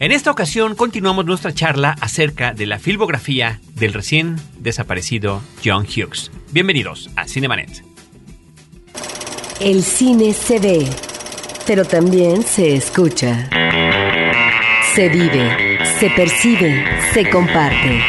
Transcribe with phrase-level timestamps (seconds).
[0.00, 6.30] En esta ocasión continuamos nuestra charla acerca de la filmografía del recién desaparecido John Hughes.
[6.52, 7.84] Bienvenidos a Cinemanet.
[9.60, 10.88] El cine se ve,
[11.66, 13.50] pero también se escucha.
[14.94, 18.00] Se vive, se percibe, se comparte.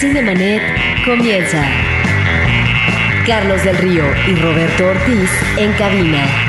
[0.00, 0.62] Cinemanet
[1.04, 1.68] comienza.
[3.26, 6.45] Carlos del Río y Roberto Ortiz en cabina.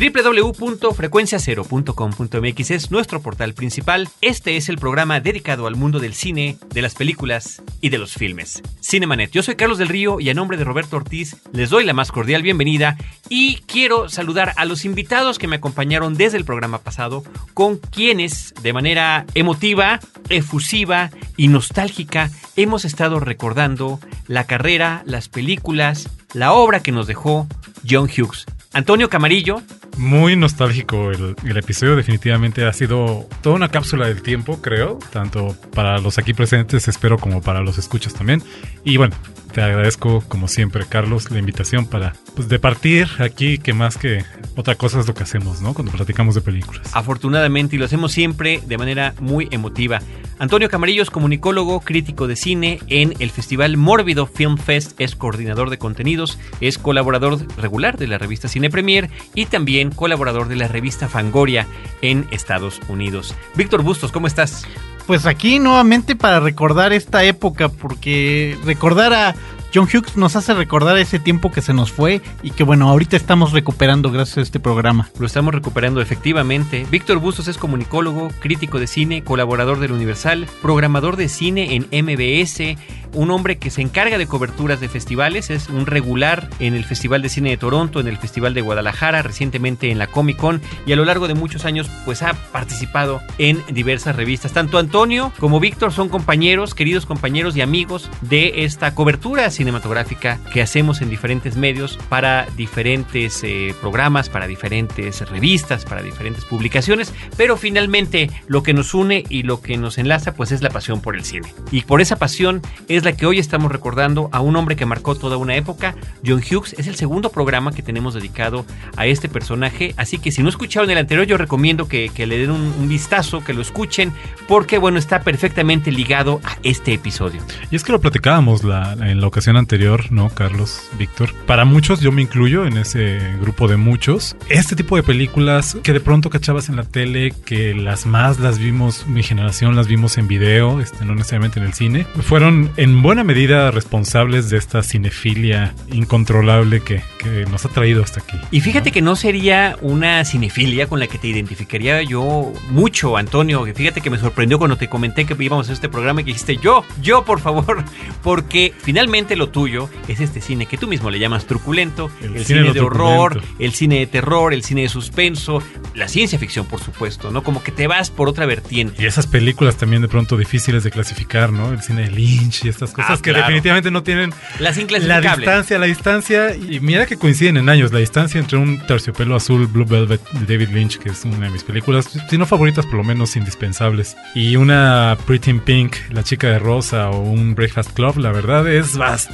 [0.00, 4.08] www.frecuenciacero.com.mx es nuestro portal principal.
[4.22, 8.14] Este es el programa dedicado al mundo del cine, de las películas y de los
[8.14, 8.62] filmes.
[8.80, 9.30] Cinemanet.
[9.30, 12.12] Yo soy Carlos del Río y a nombre de Roberto Ortiz les doy la más
[12.12, 12.96] cordial bienvenida
[13.28, 18.54] y quiero saludar a los invitados que me acompañaron desde el programa pasado, con quienes
[18.62, 26.80] de manera emotiva, efusiva y nostálgica hemos estado recordando la carrera, las películas, la obra
[26.80, 27.46] que nos dejó
[27.86, 28.46] John Hughes.
[28.72, 29.62] Antonio Camarillo.
[29.96, 35.56] Muy nostálgico el, el, episodio, definitivamente ha sido toda una cápsula del tiempo, creo, tanto
[35.74, 38.42] para los aquí presentes, espero, como para los escuchas también.
[38.84, 39.16] Y bueno,
[39.52, 44.24] te agradezco, como siempre, Carlos, la invitación para pues, de partir aquí, que más que
[44.56, 45.74] otra cosa es lo que hacemos, ¿no?
[45.74, 46.88] Cuando platicamos de películas.
[46.94, 50.00] Afortunadamente, y lo hacemos siempre de manera muy emotiva.
[50.38, 55.68] Antonio Camarillo es comunicólogo, crítico de cine en el Festival Mórbido Film Fest, es coordinador
[55.68, 60.68] de contenidos, es colaborador regular de la revista Cine Premier y también colaborador de la
[60.68, 61.66] revista Fangoria
[62.02, 63.34] en Estados Unidos.
[63.54, 64.66] Víctor Bustos, ¿cómo estás?
[65.06, 69.34] Pues aquí nuevamente para recordar esta época, porque recordar a
[69.72, 73.16] John Hughes nos hace recordar ese tiempo que se nos fue y que bueno, ahorita
[73.16, 75.08] estamos recuperando gracias a este programa.
[75.18, 76.84] Lo estamos recuperando efectivamente.
[76.90, 82.76] Víctor Bustos es comunicólogo, crítico de cine, colaborador del Universal, programador de cine en MBS,
[83.12, 87.22] un hombre que se encarga de coberturas de festivales, es un regular en el Festival
[87.22, 90.92] de Cine de Toronto, en el Festival de Guadalajara, recientemente en la Comic Con y
[90.92, 94.52] a lo largo de muchos años pues ha participado en diversas revistas.
[94.52, 100.62] Tanto Antonio como Víctor son compañeros, queridos compañeros y amigos de esta cobertura cinematográfica que
[100.62, 107.58] hacemos en diferentes medios para diferentes eh, programas, para diferentes revistas, para diferentes publicaciones, pero
[107.58, 111.14] finalmente lo que nos une y lo que nos enlaza pues es la pasión por
[111.14, 111.52] el cine.
[111.70, 115.14] Y por esa pasión es la que hoy estamos recordando a un hombre que marcó
[115.14, 115.94] toda una época.
[116.24, 118.64] John Hughes es el segundo programa que tenemos dedicado
[118.96, 122.38] a este personaje, así que si no escucharon el anterior yo recomiendo que, que le
[122.38, 124.14] den un, un vistazo, que lo escuchen,
[124.48, 127.42] porque bueno, está perfectamente ligado a este episodio.
[127.70, 131.32] Y es que lo platicábamos la, en la ocasión anterior, ¿no, Carlos, Víctor?
[131.46, 135.92] Para muchos, yo me incluyo en ese grupo de muchos, este tipo de películas que
[135.92, 140.18] de pronto cachabas en la tele, que las más las vimos, mi generación las vimos
[140.18, 144.82] en video, este, no necesariamente en el cine, fueron en buena medida responsables de esta
[144.82, 148.36] cinefilia incontrolable que, que nos ha traído hasta aquí.
[148.50, 148.94] Y fíjate ¿no?
[148.94, 154.00] que no sería una cinefilia con la que te identificaría yo mucho, Antonio, que fíjate
[154.00, 156.84] que me sorprendió cuando te comenté que íbamos a este programa y que dijiste yo,
[157.02, 157.84] yo por favor,
[158.22, 162.44] porque finalmente lo tuyo es este cine que tú mismo le llamas truculento, el, el
[162.44, 163.64] cine, cine de horror, truculento.
[163.64, 165.62] el cine de terror, el cine de suspenso,
[165.94, 167.42] la ciencia ficción, por supuesto, ¿no?
[167.42, 169.02] Como que te vas por otra vertiente.
[169.02, 171.72] Y esas películas también de pronto difíciles de clasificar, ¿no?
[171.72, 173.46] El cine de Lynch y estas cosas ah, que claro.
[173.46, 176.54] definitivamente no tienen Las la distancia, la distancia.
[176.54, 180.56] Y mira que coinciden en años, la distancia entre un terciopelo azul, Blue Velvet de
[180.56, 184.16] David Lynch, que es una de mis películas, si no favoritas, por lo menos indispensables,
[184.34, 188.70] y una Pretty in Pink, La chica de rosa o un Breakfast Club, la verdad
[188.70, 189.29] es bastante,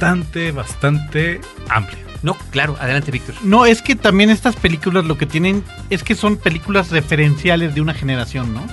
[0.53, 1.99] bastante amplia.
[2.23, 3.35] No, claro, adelante Víctor.
[3.43, 7.81] No, es que también estas películas lo que tienen es que son películas referenciales de
[7.81, 8.65] una generación, ¿no?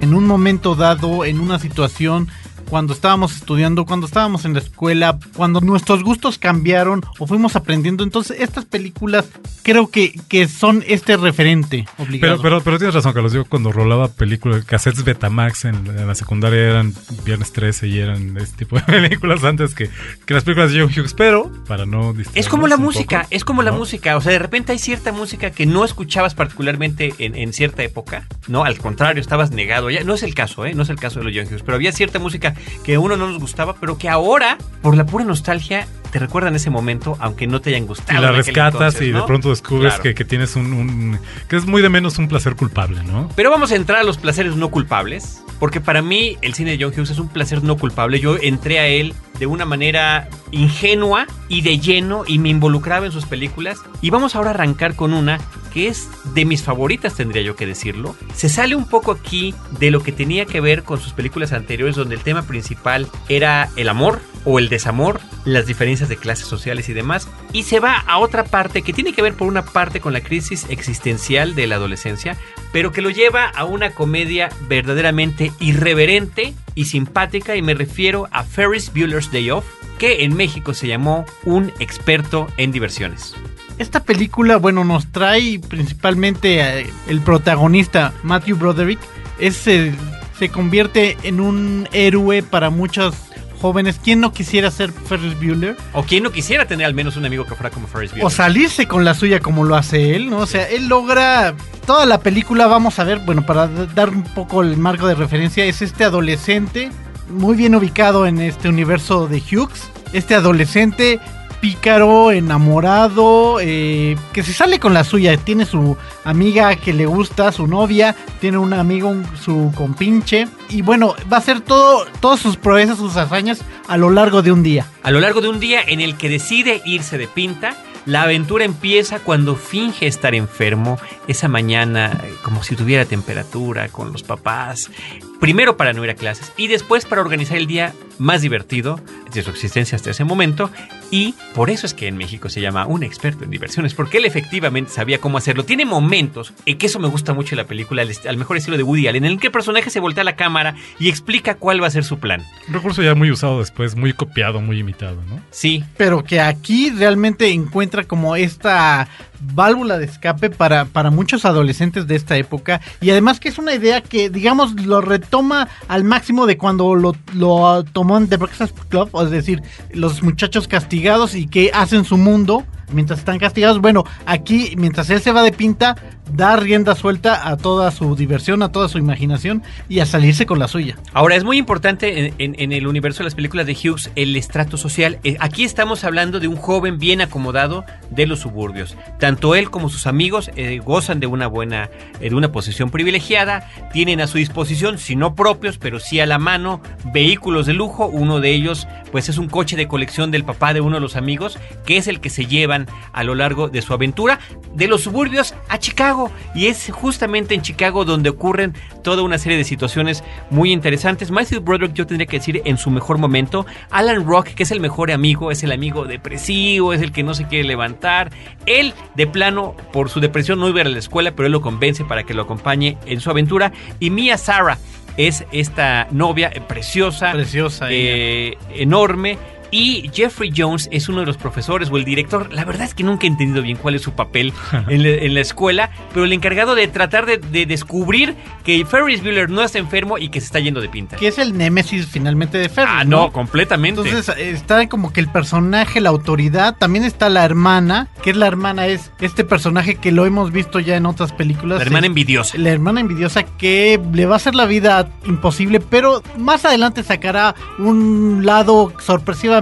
[0.00, 2.28] En un momento dado, en una situación,
[2.72, 8.02] cuando estábamos estudiando, cuando estábamos en la escuela, cuando nuestros gustos cambiaron o fuimos aprendiendo.
[8.02, 9.26] Entonces, estas películas
[9.62, 12.38] creo que, que son este referente obligado.
[12.38, 13.34] Pero, pero, pero tienes razón, Carlos.
[13.34, 16.94] Yo cuando rolaba películas, cassettes Betamax en, en, la secundaria eran
[17.26, 19.90] Viernes 13 y eran este tipo de películas antes que,
[20.24, 21.12] que las películas de John Hughes.
[21.12, 23.70] Pero, para no Es como la música, poco, es como ¿no?
[23.70, 24.16] la música.
[24.16, 28.26] O sea, de repente hay cierta música que no escuchabas particularmente en, en cierta época.
[28.48, 29.90] No, al contrario, estabas negado.
[29.90, 30.72] Ya, no es el caso, ¿eh?
[30.72, 31.62] No es el caso de los John Hughes.
[31.62, 32.54] Pero había cierta música
[32.84, 36.54] que a uno no nos gustaba, pero que ahora, por la pura nostalgia, te recuerdan
[36.54, 38.18] ese momento, aunque no te hayan gustado.
[38.18, 39.22] Y la rescatas entonces, y ¿no?
[39.22, 40.02] de pronto descubres claro.
[40.02, 41.18] que, que, tienes un, un,
[41.48, 43.30] que es muy de menos un placer culpable, ¿no?
[43.34, 46.84] Pero vamos a entrar a los placeres no culpables, porque para mí el cine de
[46.84, 48.20] John Hughes es un placer no culpable.
[48.20, 53.12] Yo entré a él de una manera ingenua y de lleno y me involucraba en
[53.12, 53.78] sus películas.
[54.02, 55.40] Y vamos ahora a arrancar con una
[55.72, 59.90] que es de mis favoritas, tendría yo que decirlo, se sale un poco aquí de
[59.90, 63.88] lo que tenía que ver con sus películas anteriores, donde el tema principal era el
[63.88, 68.18] amor o el desamor, las diferencias de clases sociales y demás, y se va a
[68.18, 71.76] otra parte que tiene que ver por una parte con la crisis existencial de la
[71.76, 72.36] adolescencia,
[72.72, 78.44] pero que lo lleva a una comedia verdaderamente irreverente y simpática, y me refiero a
[78.44, 79.64] Ferris Bueller's Day Off,
[79.98, 83.34] que en México se llamó Un experto en diversiones.
[83.78, 89.00] Esta película, bueno, nos trae principalmente eh, el protagonista, Matthew Broderick,
[89.38, 93.14] es se convierte en un héroe para muchos
[93.62, 94.00] jóvenes.
[94.02, 95.76] ¿Quién no quisiera ser Ferris Bueller?
[95.94, 98.26] O quien no quisiera tener al menos un amigo que fuera como Ferris Bueller.
[98.26, 100.38] O salirse con la suya como lo hace él, ¿no?
[100.38, 101.54] O sea, él logra
[101.86, 105.64] toda la película, vamos a ver, bueno, para dar un poco el marco de referencia,
[105.64, 106.90] es este adolescente
[107.30, 111.20] muy bien ubicado en este universo de Hughes, este adolescente
[111.62, 117.52] pícaro, enamorado, eh, que se sale con la suya, tiene su amiga que le gusta,
[117.52, 122.56] su novia, tiene un amigo, su compinche, y bueno, va a hacer todo, todas sus
[122.56, 124.86] proezas, sus hazañas a lo largo de un día.
[125.04, 127.76] A lo largo de un día en el que decide irse de pinta,
[128.06, 130.98] la aventura empieza cuando finge estar enfermo,
[131.28, 134.90] esa mañana eh, como si tuviera temperatura con los papás,
[135.38, 139.00] primero para no ir a clases y después para organizar el día más divertido
[139.32, 140.70] de su existencia hasta ese momento
[141.10, 144.24] y por eso es que en México se llama un experto en diversiones, porque él
[144.24, 145.64] efectivamente sabía cómo hacerlo.
[145.64, 148.82] Tiene momentos, y que eso me gusta mucho de la película, al, mejor estilo de
[148.82, 151.82] Woody Allen, en el que el personaje se voltea a la cámara y explica cuál
[151.82, 152.42] va a ser su plan.
[152.66, 155.42] Un recurso ya muy usado después, muy copiado, muy imitado, ¿no?
[155.50, 159.06] Sí, pero que aquí realmente encuentra como esta
[159.54, 163.74] válvula de escape para, para muchos adolescentes de esta época y además que es una
[163.74, 168.78] idea que digamos lo retoma al máximo de cuando lo, lo tomó en The Breakfast
[168.88, 169.62] Club, es decir,
[169.92, 173.80] los muchachos castigados y que hacen su mundo mientras están castigados.
[173.80, 175.96] Bueno, aquí mientras él se va de pinta,
[176.30, 180.58] da rienda suelta a toda su diversión, a toda su imaginación y a salirse con
[180.58, 180.96] la suya.
[181.12, 185.18] Ahora, es muy importante en, el universo de las películas de Hughes el estrato social.
[185.24, 188.96] Eh, Aquí estamos hablando de un joven bien acomodado de los suburbios.
[189.18, 191.90] Tanto él como sus amigos eh, gozan de una buena,
[192.20, 196.26] eh, de una posición privilegiada, tienen a su disposición, si no propios, pero sí a
[196.26, 196.80] la mano,
[197.12, 198.06] vehículos de lujo.
[198.06, 201.16] Uno de ellos, pues es un coche de colección del papá de uno de los
[201.16, 204.38] amigos, que es el que se llevan a lo largo de su aventura
[204.74, 206.11] de los suburbios a Chicago.
[206.54, 211.30] Y es justamente en Chicago donde ocurren toda una serie de situaciones muy interesantes.
[211.30, 213.66] Matthew Broderick, yo tendría que decir, en su mejor momento.
[213.90, 217.34] Alan Rock, que es el mejor amigo, es el amigo depresivo, es el que no
[217.34, 218.30] se quiere levantar.
[218.66, 221.52] Él, de plano, por su depresión no iba a ir a la escuela, pero él
[221.52, 223.72] lo convence para que lo acompañe en su aventura.
[223.98, 224.78] Y Mia Sara
[225.16, 229.38] es esta novia preciosa, Preciosa eh, enorme.
[229.74, 232.52] Y Jeffrey Jones es uno de los profesores o el director.
[232.52, 234.52] La verdad es que nunca he entendido bien cuál es su papel
[234.88, 239.22] en la, en la escuela, pero el encargado de tratar de, de descubrir que Ferris
[239.22, 241.16] Bueller no está enfermo y que se está yendo de pinta.
[241.16, 242.92] Que es el némesis finalmente de Ferris.
[242.94, 244.02] Ah, no, completamente.
[244.02, 248.48] Entonces está como que el personaje, la autoridad, también está la hermana, que es la
[248.48, 251.78] hermana, es este personaje que lo hemos visto ya en otras películas.
[251.78, 252.58] la hermana es envidiosa.
[252.58, 257.54] la hermana envidiosa que le va a hacer la vida imposible, pero más adelante sacará
[257.78, 259.61] un lado sorpresivamente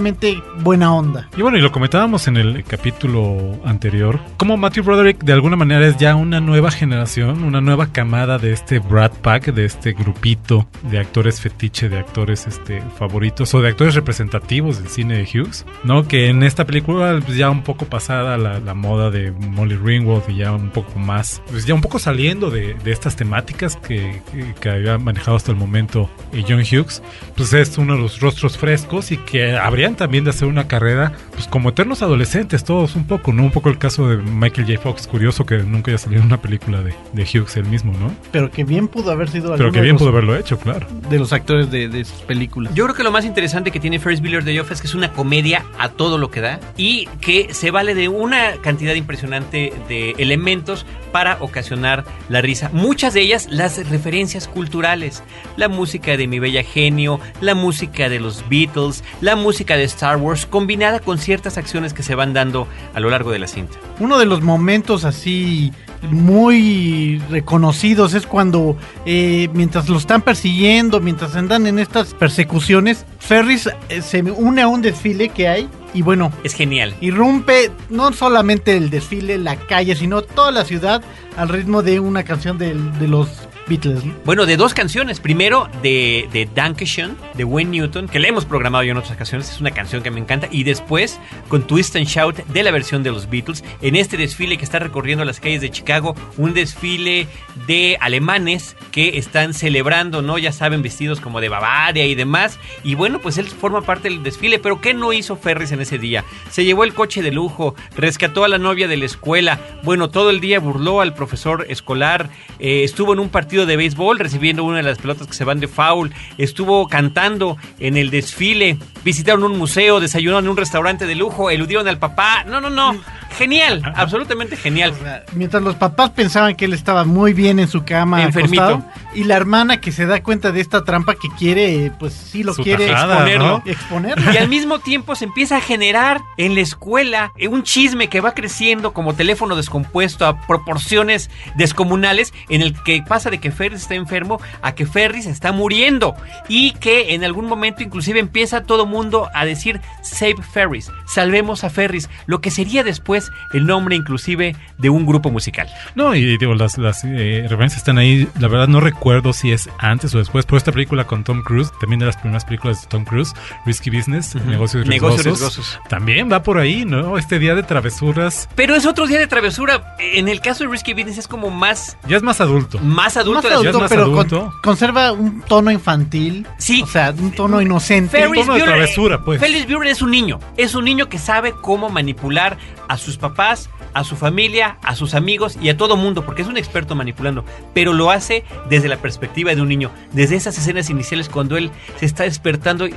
[0.61, 1.29] buena onda.
[1.37, 5.87] Y bueno, y lo comentábamos en el capítulo anterior, como Matthew Broderick de alguna manera
[5.87, 10.67] es ya una nueva generación, una nueva camada de este Brad Pack, de este grupito
[10.91, 15.65] de actores fetiche, de actores este, favoritos o de actores representativos del cine de Hughes,
[15.85, 16.07] ¿no?
[16.07, 20.37] Que en esta película pues, ya un poco pasada la, moda de Molly Ringwald y
[20.37, 24.69] ya un poco más, pues ya un poco saliendo de, estas temáticas que, que, que
[24.69, 27.03] había manejado hasta el momento eh, John Hughes,
[27.37, 29.57] pues es uno de los rostros frescos y que
[29.97, 33.43] también de hacer una carrera, pues como eternos adolescentes, todos un poco, ¿no?
[33.45, 34.81] Un poco el caso de Michael J.
[34.81, 38.13] Fox, curioso que nunca haya salido en una película de, de Hughes él mismo, ¿no?
[38.33, 40.87] Pero que bien pudo haber sido Pero que bien los- pudo haberlo hecho, claro.
[41.09, 42.75] de los actores de, de sus películas.
[42.75, 44.95] Yo creo que lo más interesante que tiene Ferris Bueller de Off es que es
[44.95, 49.73] una comedia a todo lo que da y que se vale de una cantidad impresionante
[49.89, 52.71] de elementos para ocasionar la risa.
[52.73, 55.23] Muchas de ellas las referencias culturales,
[55.57, 60.17] la música de Mi Bella Genio, la música de los Beatles, la música de Star
[60.17, 63.77] Wars, combinada con ciertas acciones que se van dando a lo largo de la cinta.
[63.99, 65.73] Uno de los momentos así
[66.11, 73.69] muy reconocidos es cuando eh, mientras lo están persiguiendo, mientras andan en estas persecuciones, Ferris
[73.89, 76.95] eh, se une a un desfile que hay y bueno, Es genial.
[77.01, 81.03] irrumpe no solamente el desfile, la calle, sino toda la ciudad
[81.37, 82.75] al ritmo de una canción de,
[83.09, 83.29] los
[83.69, 84.05] Beatles.
[84.05, 84.15] ¿no?
[84.25, 85.21] Bueno, de dos canciones.
[85.21, 89.51] Primero, de, de Dankeschön, de Wayne Newton, que le hemos programado yo en otras ocasiones.
[89.51, 90.49] Es una canción que me encanta.
[90.51, 94.59] Y después, con Twist and Shout, de la versión de los Beatles, en este desfile
[94.59, 96.15] que está recorriendo las calles de Chicago.
[96.37, 97.27] Un desfile
[97.67, 100.39] de alemanes que están celebrando, ¿no?
[100.39, 102.59] Ya saben, vestidos como de Bavaria y demás.
[102.85, 104.59] Y bueno, pues él forma parte del desfile.
[104.59, 106.25] Pero ¿qué no hizo Ferris en ese día?
[106.51, 109.61] Se llevó el coche de lujo, rescató a la novia de la escuela.
[109.83, 112.31] Bueno, todo el día burló al profesor escolar.
[112.59, 115.61] eh, estuvo en un partido de béisbol recibiendo una de las pelotas que se van
[115.61, 116.13] de foul.
[116.39, 118.79] Estuvo cantando en el desfile.
[119.05, 122.45] Visitaron un museo, desayunaron en un restaurante de lujo, eludieron al papá.
[122.47, 122.97] No, no, no.
[123.39, 124.93] Genial, absolutamente genial.
[125.35, 128.63] Mientras los papás pensaban que él estaba muy bien en su cama Enfermito.
[128.63, 132.43] acostado, y la hermana que se da cuenta de esta trampa que quiere, pues sí
[132.43, 133.47] lo Su quiere tajada, exponerlo.
[133.47, 133.63] ¿no?
[133.71, 134.33] exponerlo.
[134.33, 138.21] Y al mismo tiempo se empieza a generar en la escuela eh, un chisme que
[138.21, 143.83] va creciendo como teléfono descompuesto a proporciones descomunales en el que pasa de que Ferris
[143.83, 146.15] está enfermo a que Ferris está muriendo
[146.49, 151.71] y que en algún momento inclusive empieza todo mundo a decir Save Ferris, salvemos a
[151.71, 155.69] Ferris, lo que sería después el nombre inclusive de un grupo musical.
[155.95, 158.29] No, y digo, las, las eh, referencias están ahí.
[158.39, 161.71] La verdad no recuerdo si es antes o después, pero esta película con Tom Cruise,
[161.81, 163.33] también de las primeras películas de Tom Cruise,
[163.67, 165.81] Risky Business, Negocios Negocios Riesgosos, Riesgosos.
[165.89, 167.19] también va por ahí, ¿no?
[167.19, 169.97] Este día de travesuras Pero es otro día de travesura.
[169.99, 172.79] En el caso de Risky Business es como más, ya es más adulto.
[172.81, 173.30] más adulto.
[173.35, 176.47] Más adulto, más pero con- conserva un tono infantil.
[176.59, 176.83] Sí.
[176.83, 178.19] O sea, un tono inocente.
[178.19, 179.41] Ferris tono de travesura, pues.
[179.41, 180.39] Ferris Bueller es un niño.
[180.57, 182.59] Es un niño que sabe cómo manipular
[182.89, 186.49] a sus papás, a su familia, a sus amigos y a todo mundo, porque es
[186.49, 187.45] un experto manipulando.
[187.75, 189.91] Pero lo hace desde la perspectiva de un niño.
[190.13, 192.95] Desde esas escenas iniciales cuando él se está despertando y...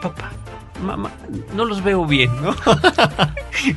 [0.00, 0.32] Papá,
[0.82, 2.54] no los veo bien, ¿no?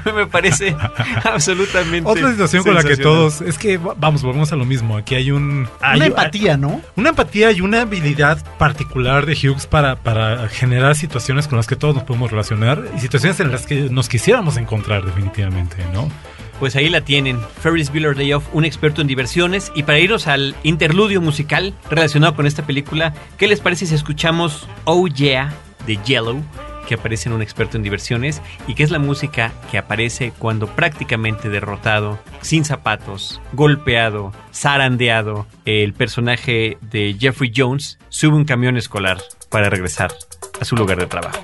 [0.15, 0.75] Me parece
[1.23, 2.09] absolutamente...
[2.09, 4.97] Otra situación con la que todos, es que va- vamos, volvemos a lo mismo.
[4.97, 6.81] Aquí hay un hay- Una empatía, ¿no?
[6.95, 11.75] Una empatía y una habilidad particular de Hughes para, para generar situaciones con las que
[11.75, 16.09] todos nos podemos relacionar y situaciones en las que nos quisiéramos encontrar definitivamente, ¿no?
[16.59, 19.73] Pues ahí la tienen, Ferris Bueller Day Off, un experto en diversiones.
[19.75, 24.65] Y para irnos al interludio musical relacionado con esta película, ¿qué les parece si escuchamos
[24.85, 25.53] Oh Yeah
[25.85, 26.41] de Yellow,
[26.85, 30.67] que aparece en un experto en diversiones, y que es la música que aparece cuando
[30.67, 39.17] prácticamente derrotado, sin zapatos, golpeado, zarandeado, el personaje de Jeffrey Jones sube un camión escolar
[39.49, 40.13] para regresar
[40.59, 41.39] a su lugar de trabajo.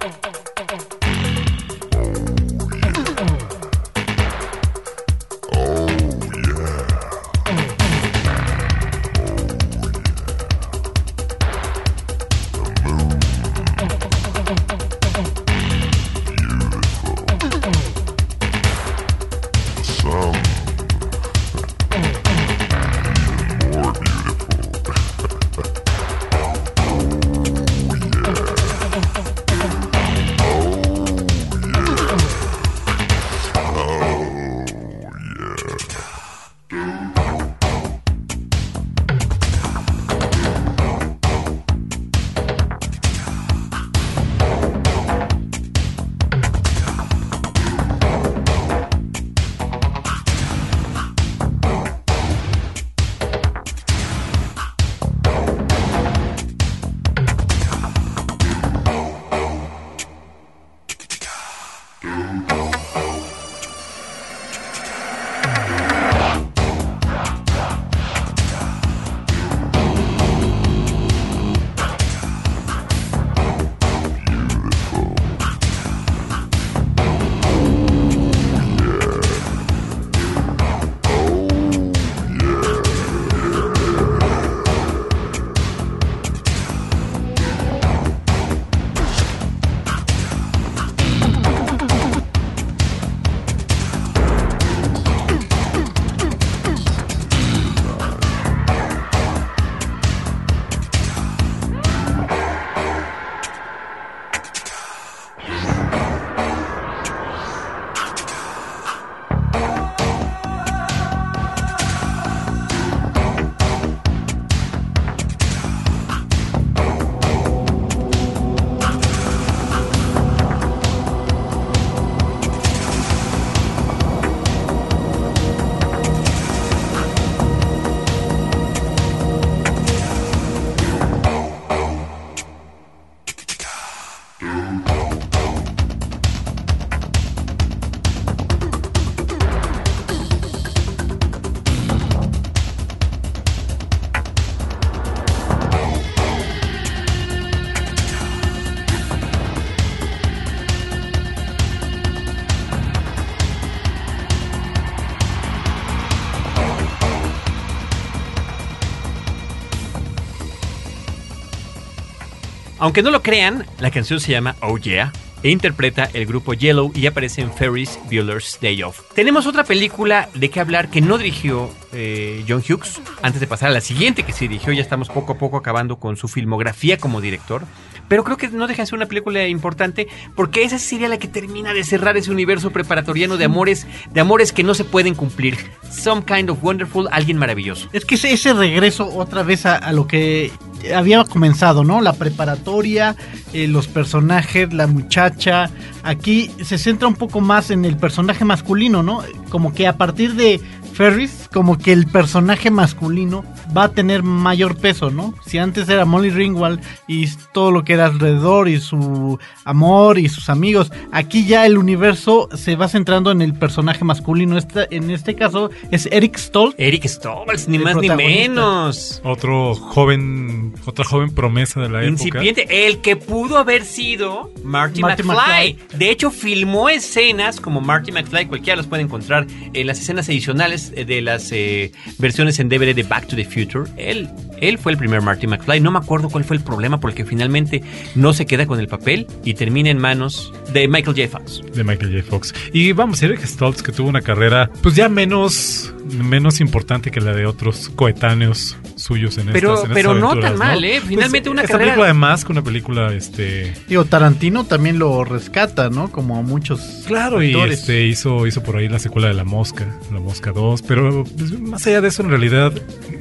[162.81, 166.91] Aunque no lo crean, la canción se llama Oh Yeah e interpreta el grupo Yellow
[166.95, 169.01] y aparece en Ferris Bueller's Day Off.
[169.13, 172.99] Tenemos otra película de qué hablar que no dirigió eh, John Hughes.
[173.21, 175.97] Antes de pasar a la siguiente que sí dirigió, ya estamos poco a poco acabando
[175.97, 177.65] con su filmografía como director.
[178.07, 181.27] Pero creo que no deja de ser una película importante porque esa sería la que
[181.27, 185.55] termina de cerrar ese universo preparatoriano de amores, de amores que no se pueden cumplir.
[185.91, 187.89] Some kind of wonderful, alguien maravilloso.
[187.93, 190.51] Es que ese, regreso otra vez a lo que
[190.95, 192.01] había comenzado, ¿no?
[192.01, 193.15] La preparatoria,
[193.53, 195.69] eh, los personajes, la muchacha.
[196.03, 199.21] Aquí se centra un poco más en el personaje masculino, ¿no?
[199.49, 200.59] Como que a partir de
[200.93, 203.43] Ferris, como que el personaje masculino
[203.75, 205.33] va a tener mayor peso, ¿no?
[205.45, 210.29] Si antes era Molly Ringwald y todo lo que era alrededor y su amor y
[210.29, 214.57] sus amigos, aquí ya el universo se va centrando en el personaje masculino.
[214.57, 216.75] Este, en este caso es Eric Stoltz.
[216.77, 219.21] Eric Stoltz, ni más ni menos.
[219.23, 222.11] Otro joven, otra joven promesa de la época.
[222.11, 225.73] Incipiente, el que pudo haber sido Marty, Marty McFly.
[225.75, 225.97] McFly.
[225.97, 230.90] De hecho, filmó escenas como Marty McFly, cualquiera los puede encontrar en las escenas adicionales
[230.95, 233.89] eh, de las eh, versiones en DVD de Back to the Future.
[233.97, 234.29] Él,
[234.59, 235.79] él fue el primer Marty McFly.
[235.81, 237.83] No me acuerdo cuál fue el problema porque finalmente
[238.15, 241.27] no se queda con el papel y termina en manos de Michael J.
[241.29, 241.61] Fox.
[241.73, 242.29] de Michael J.
[242.29, 242.53] Fox.
[242.73, 247.33] Y vamos, Eric Stoltz que tuvo una carrera pues ya menos, menos importante que la
[247.33, 251.01] de otros coetáneos suyos en Pero- estas, en pero estas no aventuras, tan mal, ¿eh?
[251.05, 255.89] Finalmente una esta carrera- película además que una película este Digo, Tarantino también lo rescata,
[255.89, 256.11] ¿no?
[256.11, 259.87] Como a muchos Claro, y este hizo, hizo por ahí la secuela de La Mosca,
[260.11, 261.25] La Mosca 2, pero
[261.59, 262.71] más allá de eso, en realidad,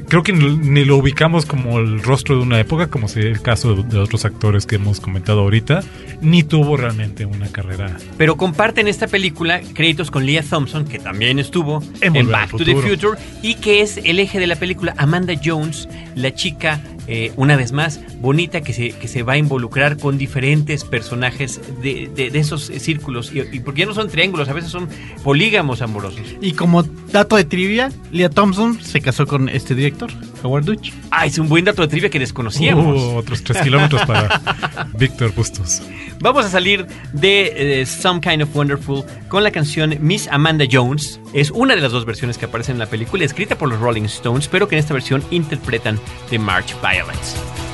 [0.09, 3.75] creo que ni, lo ubicamos como el rostro de una época, como sería el caso
[3.75, 5.83] de, de otros actores que hemos comentado ahorita,
[6.21, 7.97] ni tuvo realmente una carrera.
[8.16, 12.76] Pero comparten esta película créditos con Leah Thompson, que también estuvo En Back to the.
[12.76, 17.57] Future, y que es el eje de la película Amanda Jones, la chica, eh, una
[17.57, 22.30] vez más, bonita, que se, que se va a involucrar con diferentes personajes de, de-
[22.30, 23.33] de esos eh, círculos.
[23.35, 24.88] Y, y porque ya no son triángulos, a veces son
[25.23, 26.23] polígamos amorosos.
[26.40, 30.11] Y como dato de trivia, Leah Thompson se casó con este director,
[30.42, 30.92] Howard Dutch.
[31.11, 33.00] Ah, es un buen dato de trivia que desconocíamos.
[33.02, 34.41] Uh, otros tres kilómetros para
[34.99, 35.82] Víctor Bustos.
[36.21, 41.19] Vamos a salir de eh, Some Kind of Wonderful con la canción Miss Amanda Jones.
[41.33, 44.04] Es una de las dos versiones que aparecen en la película, escrita por los Rolling
[44.04, 47.70] Stones, pero que en esta versión interpretan The March Violence.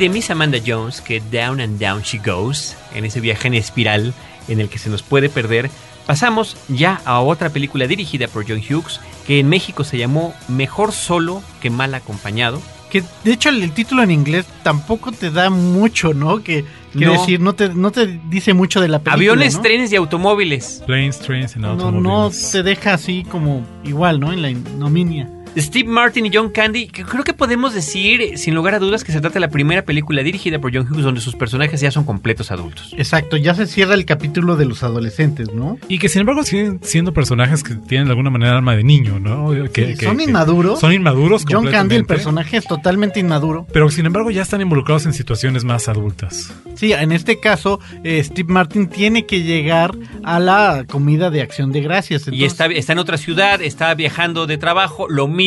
[0.00, 4.14] De Miss Amanda Jones, que Down and Down She Goes, en ese viaje en espiral
[4.48, 5.70] en el que se nos puede perder,
[6.06, 10.92] pasamos ya a otra película dirigida por John Hughes, que en México se llamó Mejor
[10.92, 12.62] Solo que Mal Acompañado.
[12.90, 16.42] Que de hecho el, título en inglés tampoco te da mucho, ¿no?
[16.42, 17.12] Que No.
[17.12, 19.14] decir, no te, no te dice mucho de la película.
[19.14, 19.62] Aviones, ¿no?
[19.62, 20.82] trenes y automóviles.
[20.86, 24.32] Planes, trains and No, no te deja así como igual, ¿no?
[24.32, 25.30] En la ignominia.
[25.56, 29.12] Steve Martin y John Candy, que creo que podemos decir, sin lugar a dudas, que
[29.12, 32.04] se trata de la primera película dirigida por John Hughes donde sus personajes ya son
[32.04, 32.94] completos adultos.
[32.96, 35.78] Exacto, ya se cierra el capítulo de los adolescentes, ¿no?
[35.88, 39.18] Y que sin embargo siguen siendo personajes que tienen de alguna manera alma de niño,
[39.18, 39.50] ¿no?
[39.72, 40.78] Que, Sí, que- son que- inmaduros.
[40.78, 41.44] Son inmaduros.
[41.48, 43.66] John Candy, el personaje, es totalmente inmaduro.
[43.72, 46.52] Pero sin embargo ya están involucrados en situaciones más adultas.
[46.76, 51.72] Sí, en este caso, eh, Steve Martin tiene que llegar a la comida de acción
[51.72, 52.28] de gracias.
[52.30, 55.39] Y está, está en otra ciudad, está viajando de trabajo, lo mismo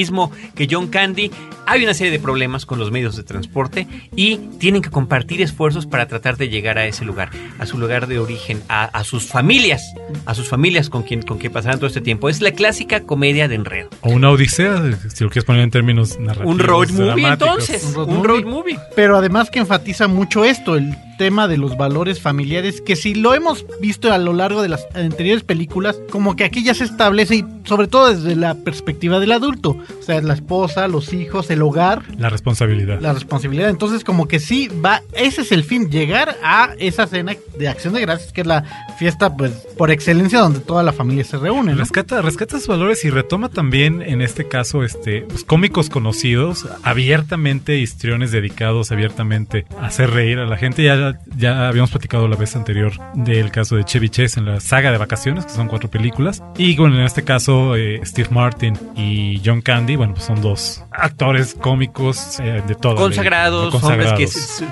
[0.56, 1.32] que John Candy.
[1.66, 5.86] Hay una serie de problemas con los medios de transporte y tienen que compartir esfuerzos
[5.86, 9.28] para tratar de llegar a ese lugar, a su lugar de origen, a, a sus
[9.28, 9.82] familias,
[10.26, 12.28] a sus familias con quien, con quien pasarán todo este tiempo.
[12.28, 13.90] Es la clásica comedia de enredo.
[14.02, 16.52] O una odisea, si lo quieres poner en términos narrativos.
[16.54, 17.70] Un road movie dramáticos.
[17.70, 18.28] entonces, Un road un movie.
[18.28, 18.80] road movie.
[18.96, 23.34] Pero además que enfatiza mucho esto, el tema de los valores familiares, que si lo
[23.34, 27.36] hemos visto a lo largo de las anteriores películas, como que aquí ya se establece,
[27.36, 31.62] y sobre todo desde la perspectiva del adulto, o sea, la esposa, los hijos, el
[31.62, 33.00] hogar, La responsabilidad.
[33.00, 33.70] la responsabilidad.
[33.70, 37.94] Entonces, como que sí va, ese es el fin, llegar a esa cena de acción
[37.94, 38.64] de gracias, que es la
[38.98, 41.74] fiesta, pues, por excelencia, donde toda la familia se reúne.
[41.74, 41.80] ¿no?
[41.80, 47.78] Rescata, rescata sus valores y retoma también, en este caso, este, pues, cómicos conocidos, abiertamente
[47.78, 50.84] histriones dedicados abiertamente a hacer reír a la gente.
[51.12, 54.92] Ya, ya habíamos platicado la vez anterior del caso de Chevy Chase en la saga
[54.92, 56.42] de vacaciones, que son cuatro películas.
[56.58, 60.84] Y bueno, en este caso, eh, Steve Martin y John Candy, bueno, pues son dos
[60.92, 62.96] actores cómicos eh, de todo.
[62.96, 64.28] Consagrados, hombres que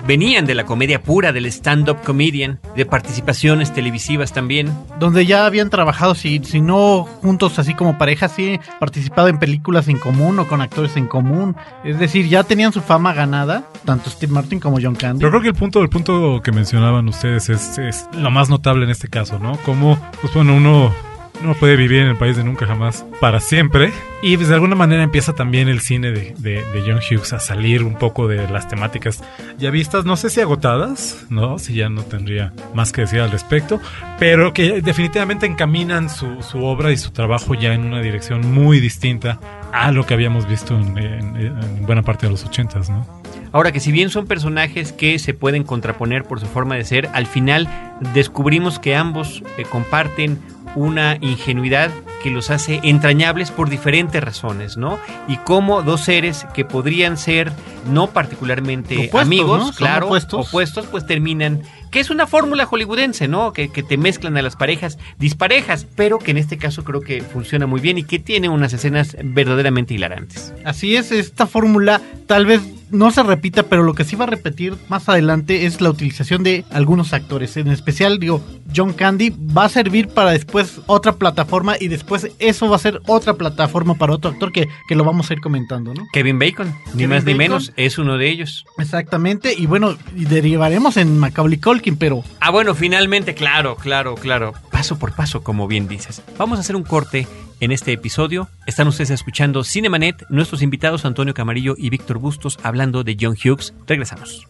[0.06, 4.72] venían de la comedia pura, del stand-up comedian, de participaciones televisivas también.
[5.00, 9.88] donde ya habían trabajado, si, si no juntos así como pareja, sí participado en películas
[9.88, 11.56] en común o con actores en común.
[11.84, 15.20] Es decir, ya tenían su fama ganada, tanto Steve Martin como John Candy.
[15.20, 18.86] Pero creo que el punto, el punto que mencionaban ustedes es, es lo más notable
[18.86, 19.58] en este caso, ¿no?
[19.66, 20.94] Como, pues bueno, uno
[21.44, 23.92] no puede vivir en el país de nunca jamás para siempre.
[24.22, 27.40] Y pues, de alguna manera empieza también el cine de, de- de John Hughes a
[27.40, 29.24] salir un poco de las temáticas
[29.58, 31.58] ya vistas, no sé si agotadas, ¿no?
[31.58, 33.80] Si ya no tendría más que decir al respecto,
[34.20, 38.80] pero que definitivamente encaminan su, su obra y su trabajo ya en una dirección muy
[38.80, 39.40] distinta
[39.74, 43.21] a lo que habíamos visto en, en- en buena parte de los ochentas, ¿no?
[43.52, 47.10] Ahora que si bien son personajes que se pueden contraponer por su forma de ser,
[47.14, 47.68] al final
[48.14, 50.40] descubrimos que ambos eh, comparten
[50.76, 51.92] una ingenuidad
[52.24, 55.00] que los hace entrañables por diferentes razones, ¿no?
[55.28, 57.52] Y como dos seres que podrían ser
[57.92, 60.48] no particularmente Opuestos, amigos, claro, opuestos.
[60.48, 63.54] opuestos, pues terminan, que es una fórmula hollywoodense, ¿no?
[63.54, 67.22] Que, que te mezclan a las parejas disparejas, pero que en este caso creo que
[67.22, 70.54] funciona muy bien y que tiene unas escenas verdaderamente hilarantes.
[70.64, 72.62] Así es, esta fórmula tal vez
[72.92, 76.44] no se repita, pero lo que sí va a repetir más adelante es la utilización
[76.44, 77.58] de algunos actores.
[77.58, 78.42] En especial, digo,
[78.76, 83.02] John Candy va a servir para después otra plataforma y después eso va a ser
[83.08, 86.08] otra plataforma para otro actor que, que lo vamos a ir comentando, ¿no?
[86.14, 88.66] Kevin Bacon, ni Kevin más ni menos, es uno de ellos.
[88.78, 94.54] Exactamente, y bueno, y derivaremos en Macaulay Culkin, pero Ah, bueno, finalmente, claro, claro, claro.
[94.72, 96.22] Paso por paso, como bien dices.
[96.38, 97.28] Vamos a hacer un corte
[97.62, 98.50] en este episodio.
[98.65, 103.74] Están ustedes escuchando Cinemanet, nuestros invitados Antonio Camarillo y Víctor Bustos hablando de John Hughes.
[103.88, 104.45] Regresamos.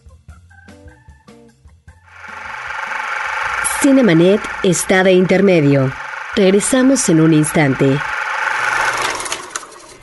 [3.80, 5.92] Cinemanet está de intermedio.
[6.34, 7.98] Regresamos en un instante.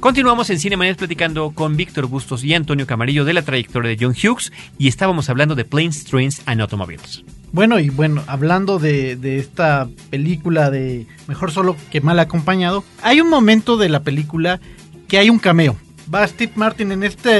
[0.00, 4.14] Continuamos en Cinemanet platicando con Víctor Bustos y Antonio Camarillo de la trayectoria de John
[4.14, 7.22] Hughes y estábamos hablando de Planes, Trains and Automobiles.
[7.52, 13.20] Bueno, y bueno, hablando de, de esta película de Mejor solo que mal acompañado, hay
[13.20, 14.58] un momento de la película
[15.06, 15.76] que hay un cameo.
[16.12, 17.30] Va Steve Martin en esta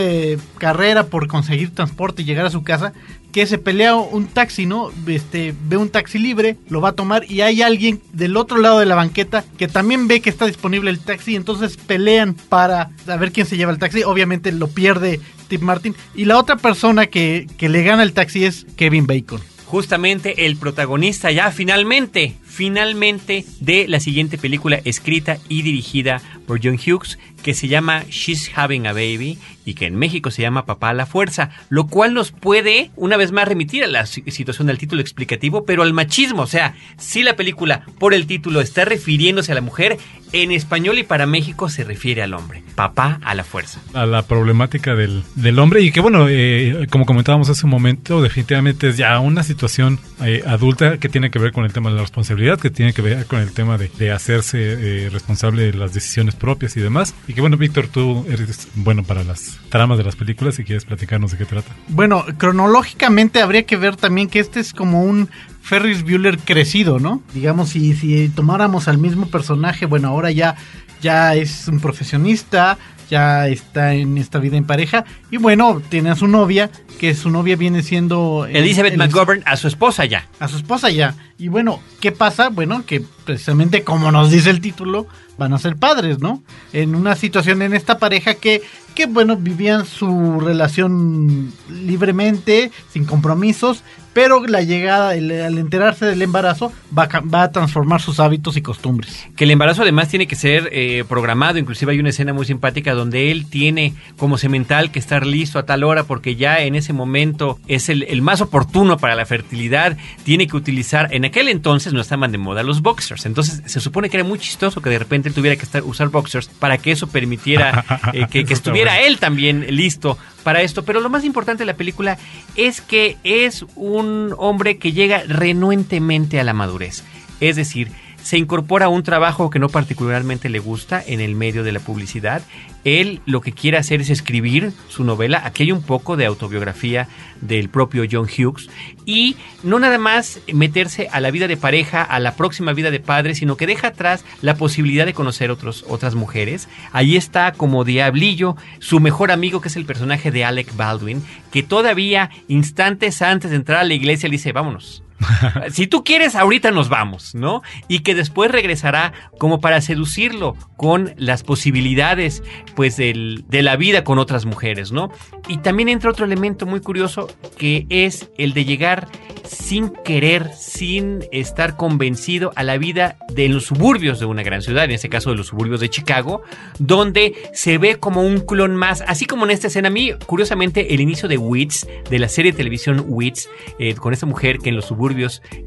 [0.58, 2.92] carrera por conseguir transporte y llegar a su casa,
[3.32, 4.90] que se pelea un taxi, ¿no?
[5.06, 8.78] Este, ve un taxi libre, lo va a tomar y hay alguien del otro lado
[8.78, 13.32] de la banqueta que también ve que está disponible el taxi, entonces pelean para saber
[13.32, 14.02] quién se lleva el taxi.
[14.02, 18.44] Obviamente lo pierde Steve Martin y la otra persona que, que le gana el taxi
[18.44, 19.40] es Kevin Bacon.
[19.66, 26.74] Justamente el protagonista ya finalmente, finalmente de la siguiente película escrita y dirigida por John
[26.78, 30.90] Hughes que se llama She's Having a Baby y que en México se llama Papá
[30.90, 34.66] a la Fuerza, lo cual nos puede una vez más remitir a la si- situación
[34.66, 38.84] del título explicativo, pero al machismo, o sea, si la película por el título está
[38.84, 39.96] refiriéndose a la mujer,
[40.32, 43.80] en español y para México se refiere al hombre, Papá a la Fuerza.
[43.94, 45.80] a la problemática del, del hombre.
[45.82, 50.42] Y que bueno, eh, como comentábamos hace un momento, definitivamente es ya una situación eh,
[50.46, 53.26] adulta que tiene que ver con el tema de la responsabilidad, que tiene que ver
[53.26, 57.14] con el tema de, de hacerse eh, responsable de las decisiones propias y demás.
[57.28, 60.84] Y que bueno, Víctor, tú eres bueno para las tramas de las películas y quieres
[60.84, 61.74] platicarnos de qué trata.
[61.88, 65.28] Bueno, cronológicamente habría que ver también que este es como un
[65.62, 67.22] Ferris Bueller crecido, ¿no?
[67.34, 70.56] Digamos, si, si tomáramos al mismo personaje, bueno, ahora ya,
[71.00, 72.78] ya es un profesionista,
[73.10, 77.28] ya está en esta vida en pareja, y bueno, tiene a su novia, que su
[77.30, 78.46] novia viene siendo...
[78.48, 80.26] el- Elizabeth el- McGovern a su esposa ya.
[80.38, 81.14] a su esposa ya.
[81.38, 82.50] Y bueno, ¿qué pasa?
[82.50, 85.06] Bueno, que precisamente como nos dice el título,
[85.38, 86.42] van a ser padres, ¿no?
[86.72, 88.60] En una situación en esta pareja que,
[88.94, 96.20] que bueno, vivían su relación libremente, sin compromisos, pero la llegada, el- al enterarse del
[96.22, 99.28] embarazo, va a, ca- va a transformar sus hábitos y costumbres.
[99.36, 102.92] Que el embarazo además tiene que ser eh, programado, inclusive hay una escena muy simpática
[102.94, 106.92] donde él tiene como semental que estar listo a tal hora porque ya en ese
[106.92, 111.92] momento es el, el más oportuno para la fertilidad, tiene que utilizar, en aquel entonces
[111.92, 114.98] no estaban de moda los boxers, entonces se supone que era muy chistoso que de
[114.98, 119.18] repente él tuviera que estar, usar boxers para que eso permitiera eh, que, estuviera él
[119.18, 122.18] también listo para esto, pero lo más importante de la película
[122.56, 127.04] es que es un hombre que llega renuentemente a la madurez.
[127.40, 127.90] Es decir,
[128.22, 131.80] se incorpora a un trabajo que no particularmente le gusta en el medio de la
[131.80, 132.42] publicidad.
[132.84, 135.42] Él lo que quiere hacer es escribir su novela.
[135.44, 137.08] Aquí hay un poco de autobiografía
[137.40, 138.70] del propio John Hughes.
[139.04, 143.00] Y no nada más meterse a la vida de pareja, a la próxima vida de
[143.00, 146.68] padre, sino que deja atrás la posibilidad de conocer otros, otras mujeres.
[146.92, 151.62] Ahí está como diablillo su mejor amigo, que es el personaje de Alec Baldwin, que
[151.62, 155.02] todavía instantes antes de entrar a la iglesia le dice, vámonos.
[155.70, 157.62] si tú quieres, ahorita nos vamos, ¿no?
[157.88, 162.42] Y que después regresará como para seducirlo con las posibilidades,
[162.74, 165.10] pues, del- de la vida con otras mujeres, ¿no?
[165.48, 167.28] Y también entra otro elemento muy curioso
[167.58, 169.08] que es el de llegar
[169.44, 174.84] sin querer, sin estar convencido a la vida de los suburbios de una gran ciudad,
[174.84, 176.42] en este caso de los suburbios de Chicago,
[176.78, 180.94] donde se ve como un clon más, así como en esta escena, a mí, curiosamente,
[180.94, 184.68] el inicio de Wits, de la serie de televisión Wits, eh, con esta mujer que
[184.70, 185.09] en los suburbios,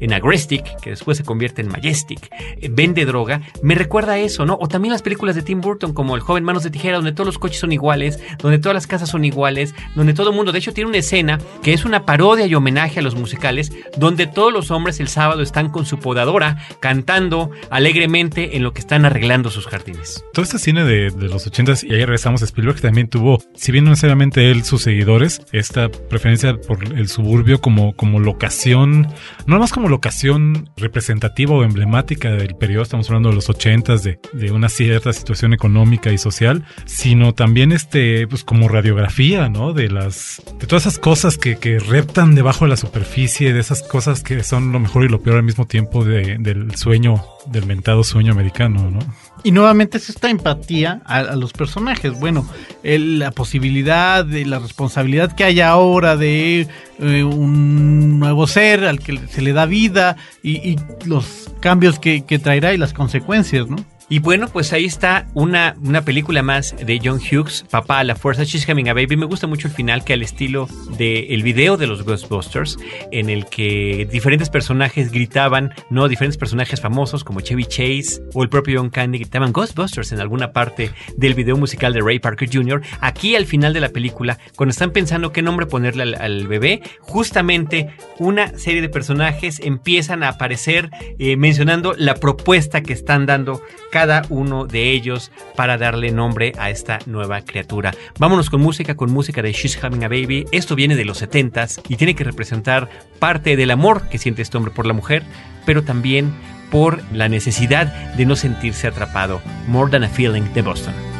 [0.00, 4.44] en Agrestic, que después se convierte en Majestic, eh, vende droga, me recuerda a eso,
[4.46, 4.56] ¿no?
[4.60, 7.26] O también las películas de Tim Burton, como El joven manos de tijera, donde todos
[7.26, 10.58] los coches son iguales, donde todas las casas son iguales, donde todo el mundo, de
[10.58, 14.52] hecho, tiene una escena que es una parodia y homenaje a los musicales, donde todos
[14.52, 19.50] los hombres el sábado están con su podadora cantando alegremente en lo que están arreglando
[19.50, 20.24] sus jardines.
[20.32, 23.72] Todo este cine de, de los ochentas y ahí regresamos a Spielberg también tuvo, si
[23.72, 29.08] bien no necesariamente él, sus seguidores, esta preferencia por el suburbio como, como locación,
[29.46, 34.20] no más como locación representativa o emblemática del periodo, estamos hablando de los ochentas, de,
[34.32, 39.72] de una cierta situación económica y social, sino también este, pues como radiografía, ¿no?
[39.72, 43.82] De las, de todas esas cosas que, que reptan debajo de la superficie, de esas
[43.82, 47.66] cosas que son lo mejor y lo peor al mismo tiempo de- del sueño, del
[47.66, 48.98] mentado sueño americano, ¿no?
[49.44, 52.18] Y nuevamente es esta empatía a, los personajes.
[52.18, 52.48] Bueno,
[52.82, 56.66] el- la posibilidad de la responsabilidad que hay ahora de
[56.98, 62.24] eh, un nuevo ser al que se le da vida y, y los cambios que,
[62.24, 63.76] que traerá y las consecuencias, ¿no?
[64.08, 68.14] Y bueno, pues ahí está una, una película más de John Hughes, Papá a la
[68.14, 69.16] Fuerza, She's Having a Baby.
[69.16, 72.76] Me gusta mucho el final, que al estilo del video de los Ghostbusters,
[73.12, 78.50] en el que diferentes personajes gritaban, no, diferentes personajes famosos como Chevy Chase o el
[78.50, 82.82] propio John Candy gritaban Ghostbusters en alguna parte del video musical de Ray Parker Jr.
[83.00, 86.82] Aquí al final de la película, cuando están pensando qué nombre ponerle al, al bebé,
[87.00, 87.88] justamente
[88.18, 93.62] una serie de personajes empiezan a aparecer eh, mencionando la propuesta que están dando
[93.94, 97.94] cada uno de ellos para darle nombre a esta nueva criatura.
[98.18, 100.46] Vámonos con música, con música de She's Having a Baby.
[100.50, 102.88] Esto viene de los 70s y tiene que representar
[103.20, 105.22] parte del amor que siente este hombre por la mujer,
[105.64, 106.34] pero también
[106.72, 109.40] por la necesidad de no sentirse atrapado.
[109.68, 111.13] More Than a Feeling de Boston.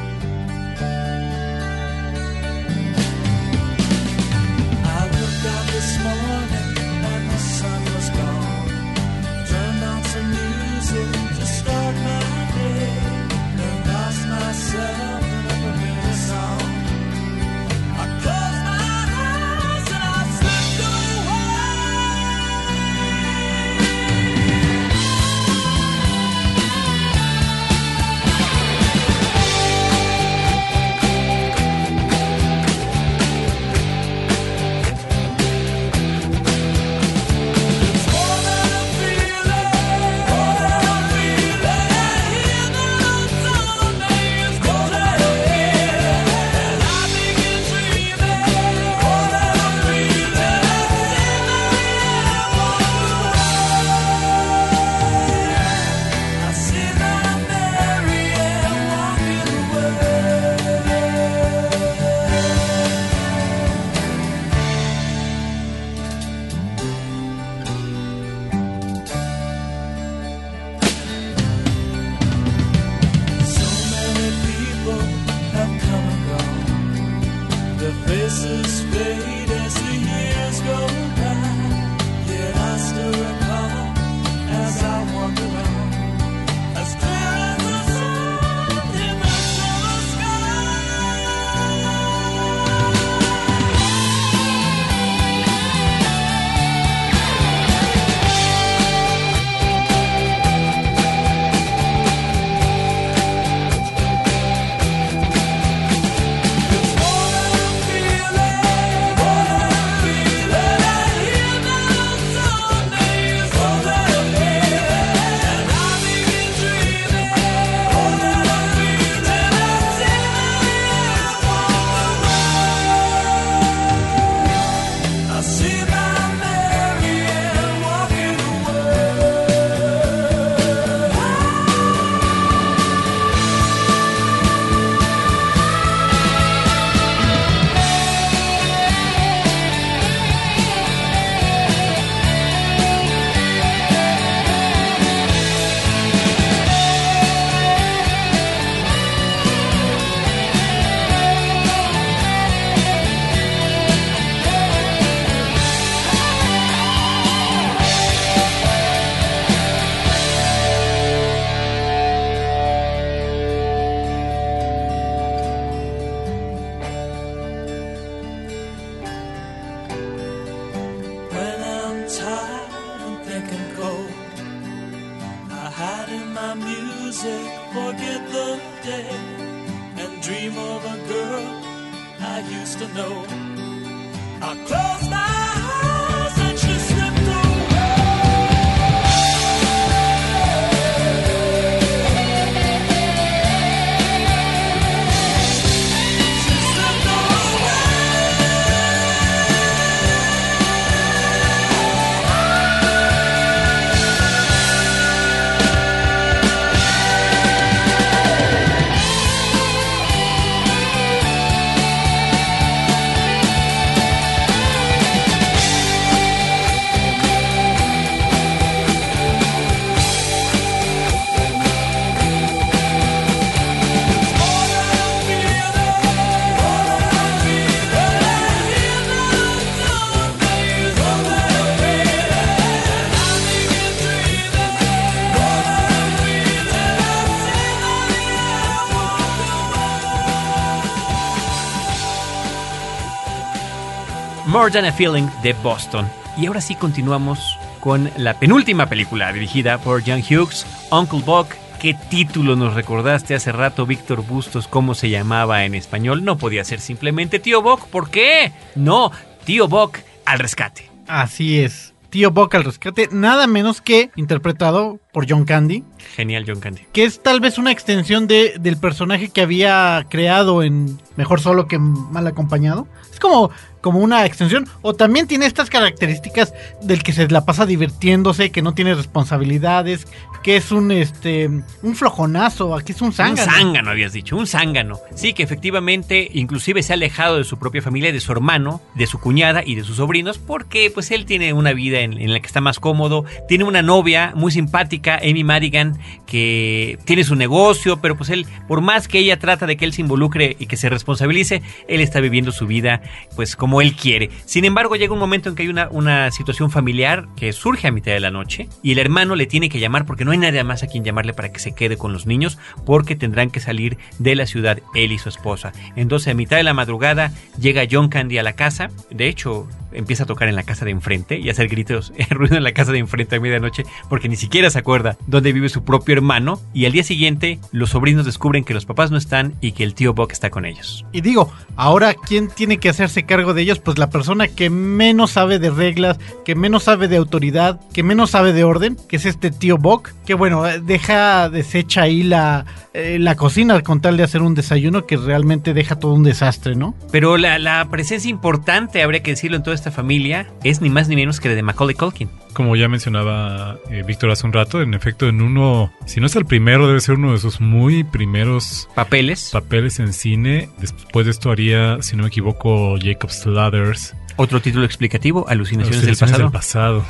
[244.65, 246.09] More Than a Feeling de Boston.
[246.39, 251.49] Y ahora sí continuamos con la penúltima película dirigida por John Hughes, Uncle Buck.
[251.79, 254.67] ¿Qué título nos recordaste hace rato, Víctor Bustos?
[254.67, 256.25] ¿Cómo se llamaba en español?
[256.25, 257.89] No podía ser simplemente Tío Buck.
[257.89, 258.55] ¿Por qué?
[258.75, 259.13] No,
[259.45, 260.91] Tío Buck al rescate.
[261.09, 261.93] Así es.
[262.09, 265.85] Tío Boca al rescate, nada menos que interpretado por John Candy,
[266.17, 266.83] Genial, John Candy.
[266.93, 271.69] que es tal vez una extensión de, del personaje que había creado en Mejor Solo
[271.69, 272.89] que Mal Acompañado.
[273.11, 274.67] Es como, como una extensión.
[274.83, 276.53] O también tiene estas características
[276.83, 280.09] del que se la pasa divirtiéndose, que no tiene responsabilidades,
[280.43, 281.47] que es un este
[281.83, 283.53] un flojonazo, aquí es un zángano.
[283.53, 284.99] Un zángano, habías dicho, un zángano.
[285.15, 289.07] Sí, que efectivamente, inclusive se ha alejado de su propia familia, de su hermano, de
[289.07, 292.41] su cuñada y de sus sobrinos, porque pues él tiene una vida en, en la
[292.41, 293.25] que está más cómodo.
[293.49, 298.81] Tiene una novia muy simpática, Amy Madigan, que tiene su negocio, pero pues él, por
[298.81, 302.21] más que ella trata de que él se involucre y que se responsabilice, él está
[302.21, 303.03] viviendo su vida
[303.37, 304.31] pues como él quiere.
[304.45, 307.93] Sin embargo, llega un momento en que hay una, una situación familiar que surge a
[307.93, 310.65] mitad de la noche y el hermano le tiene que llamar porque no hay nadie
[310.65, 313.99] más a quien llamarle para que se quede con los niños porque tendrán que salir
[314.19, 315.73] de la ciudad él y su esposa.
[315.97, 318.91] Entonces a mitad de la madrugada llega John Candy a la casa.
[319.11, 322.57] De hecho, empieza a tocar en la casa de enfrente y a hacer gritos, ruido
[322.57, 325.85] en la casa de enfrente a medianoche porque ni siquiera se acuerda dónde vive su
[325.85, 326.61] propio hermano.
[326.73, 329.95] Y al día siguiente los sobrinos descubren que los papás no están y que el
[329.95, 331.05] tío Buck está con ellos.
[331.13, 333.79] Y digo, ahora, ¿quién tiene que hacerse cargo de ellos?
[333.79, 338.31] Pues la persona que menos sabe de reglas, que menos sabe de autoridad, que menos
[338.31, 342.67] sabe de orden, que es este tío Buck, que bueno, eh, deja deshecha ahí la,
[342.93, 346.77] eh, la cocina con tal de hacer un desayuno que realmente deja todo un desastre,
[346.77, 346.95] ¿no?
[347.11, 351.09] Pero la, la presencia importante, habría que decirlo en toda esta familia, es ni más
[351.09, 352.31] ni menos que la de Macaulay Culkin.
[352.55, 356.37] Como ya mencionaba eh, Víctor hace un rato, en efecto, en uno, si no es
[356.37, 359.51] el primero, debe ser uno de sus muy primeros Papeles.
[359.53, 360.71] papeles en cine.
[360.79, 364.15] Después de esto haría, si no me equivoco, Jacob's Ladders.
[364.37, 366.43] Otro título explicativo, Alucinaciones, del pasado.
[366.45, 367.05] del pasado,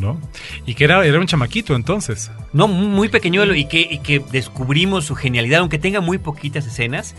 [0.00, 0.18] ¿no?
[0.64, 2.30] Y que era, era un chamaquito entonces.
[2.54, 6.66] No, muy muy pequeñuelo y que, y que descubrimos su genialidad, aunque tenga muy poquitas
[6.66, 7.14] escenas.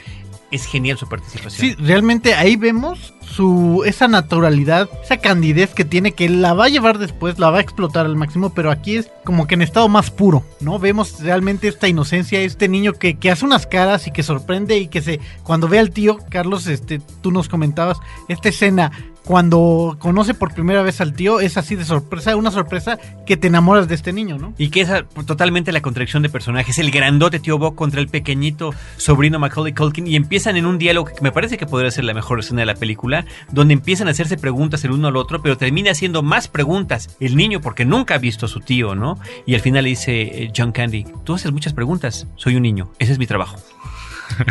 [0.49, 1.69] Es genial su participación.
[1.69, 6.69] Sí, realmente ahí vemos su esa naturalidad, esa candidez que tiene que la va a
[6.69, 9.89] llevar después, la va a explotar al máximo, pero aquí es como que en estado
[9.89, 10.79] más puro, ¿no?
[10.79, 14.87] Vemos realmente esta inocencia, este niño que, que hace unas caras y que sorprende y
[14.87, 17.97] que se cuando ve al tío Carlos, este tú nos comentabas
[18.29, 18.91] esta escena
[19.27, 23.47] cuando conoce por primera vez al tío es así de sorpresa, una sorpresa que te
[23.47, 24.53] enamoras de este niño, ¿no?
[24.57, 26.79] Y que es ah, totalmente la contradicción de personajes.
[26.79, 30.07] El grandote tío Bob contra el pequeñito sobrino Macaulay Culkin.
[30.07, 32.67] Y empiezan en un diálogo que me parece que podría ser la mejor escena de
[32.67, 33.25] la película.
[33.51, 35.41] Donde empiezan a hacerse preguntas el uno al otro.
[35.41, 39.19] Pero termina haciendo más preguntas el niño porque nunca ha visto a su tío, ¿no?
[39.45, 42.27] Y al final le dice eh, John Candy: Tú haces muchas preguntas.
[42.37, 42.93] Soy un niño.
[42.97, 43.57] Ese es mi trabajo.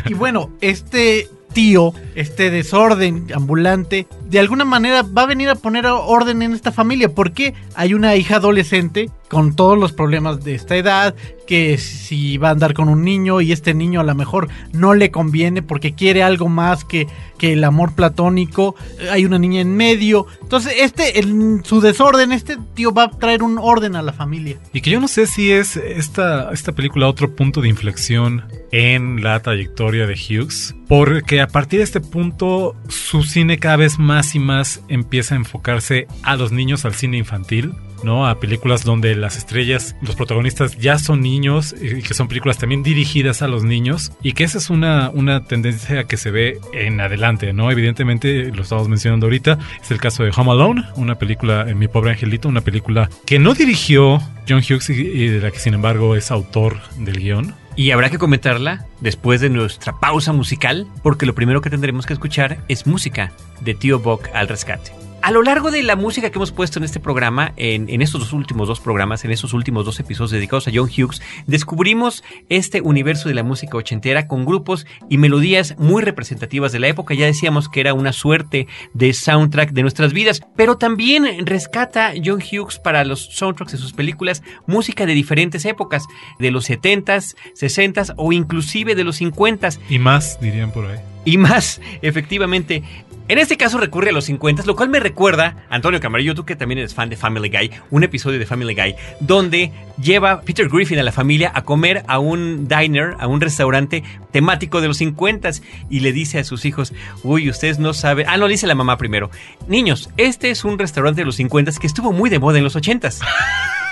[0.06, 5.86] Y bueno, este tío, este desorden ambulante, de alguna manera va a venir a poner
[5.86, 10.76] orden en esta familia, porque hay una hija adolescente con todos los problemas de esta
[10.76, 11.14] edad,
[11.46, 14.94] que si va a andar con un niño y este niño a lo mejor no
[14.94, 18.74] le conviene porque quiere algo más que, que el amor platónico,
[19.10, 23.42] hay una niña en medio, entonces este, en su desorden, este tío va a traer
[23.42, 24.58] un orden a la familia.
[24.72, 29.22] Y que yo no sé si es esta, esta película otro punto de inflexión en
[29.22, 34.34] la trayectoria de Hughes, porque a partir de este punto su cine cada vez más
[34.34, 37.72] y más empieza a enfocarse a los niños, al cine infantil.
[38.02, 38.26] ¿no?
[38.26, 42.82] A películas donde las estrellas, los protagonistas ya son niños y que son películas también
[42.82, 47.00] dirigidas a los niños y que esa es una, una tendencia que se ve en
[47.00, 47.70] adelante, ¿no?
[47.70, 51.88] Evidentemente, lo estamos mencionando ahorita, es el caso de Home Alone, una película, en Mi
[51.88, 56.16] Pobre Angelito, una película que no dirigió John Hughes y, de la que sin embargo
[56.16, 57.54] es autor del guion.
[57.76, 62.14] Y habrá que comentarla después de nuestra pausa musical, porque lo primero que tendremos que
[62.14, 65.05] escuchar es música de Tío Buck al rescate.
[65.26, 68.32] A lo largo de la música que hemos puesto en este programa, en, estos dos
[68.32, 73.28] últimos dos programas, en estos últimos dos episodios dedicados a John Hughes, descubrimos este universo
[73.28, 77.14] de la música ochentera con grupos y melodías muy representativas de la época.
[77.14, 82.40] Ya decíamos que era una suerte de soundtrack de nuestras vidas, pero también rescata John
[82.40, 86.04] Hughes para los soundtracks de sus películas música de diferentes épocas,
[86.38, 89.80] de los 70s, 60s o inclusive de los 50s.
[89.88, 91.15] Y más, dirían por ahí.
[91.26, 92.82] Y más, efectivamente.
[93.28, 96.54] En este caso recurre a los 50, lo cual me recuerda, Antonio Camarillo, tú que
[96.54, 101.00] también eres fan de Family Guy, un episodio de Family Guy, donde lleva Peter Griffin
[101.00, 105.50] a la familia a comer a un diner, a un restaurante temático de los 50
[105.90, 108.96] y le dice a sus hijos, uy, ustedes no saben, ah, no, dice la mamá
[108.96, 109.28] primero,
[109.66, 112.76] niños, este es un restaurante de los 50 que estuvo muy de moda en los
[112.76, 113.08] 80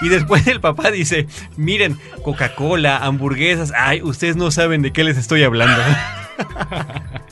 [0.03, 1.26] Y después el papá dice,
[1.57, 5.80] miren, Coca-Cola, hamburguesas, ay, ustedes no saben de qué les estoy hablando.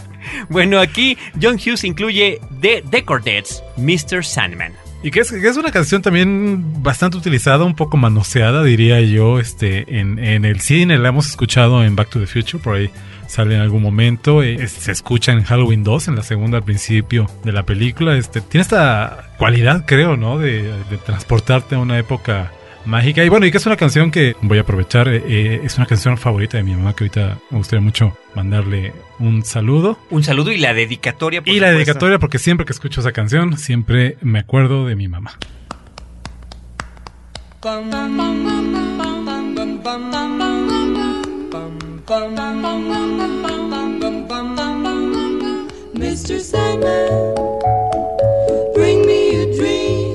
[0.48, 4.24] Bueno, aquí John Hughes incluye The Decordettes, Mr.
[4.24, 4.72] Sandman.
[5.04, 10.18] Y que es, una canción también bastante utilizada, un poco manoseada, diría yo, este, en,
[10.18, 10.96] el cine.
[10.96, 12.88] La hemos escuchado en Back to the Future, por ahí
[13.26, 14.44] sale en algún momento.
[14.44, 18.16] Eh, se escucha en Halloween 2, en la segunda al principio de la película.
[18.16, 20.38] Este, tiene esta cualidad, creo, ¿no?
[20.38, 20.70] De
[21.04, 22.52] transportarte a una época
[22.84, 23.24] mágica.
[23.24, 25.86] Y bueno, y que es una canción que voy a aprovechar, eh, eh, es una
[25.86, 29.98] canción favorita de mi mamá que ahorita me gustaría mucho mandarle un saludo.
[30.10, 31.42] Un saludo y la dedicatoria.
[31.42, 35.08] por y la dedicatoria porque siempre que escucho esa canción, siempre me acuerdo de mi
[35.08, 35.38] mamá.
[45.94, 46.40] Mr.
[46.40, 47.61] Sandman,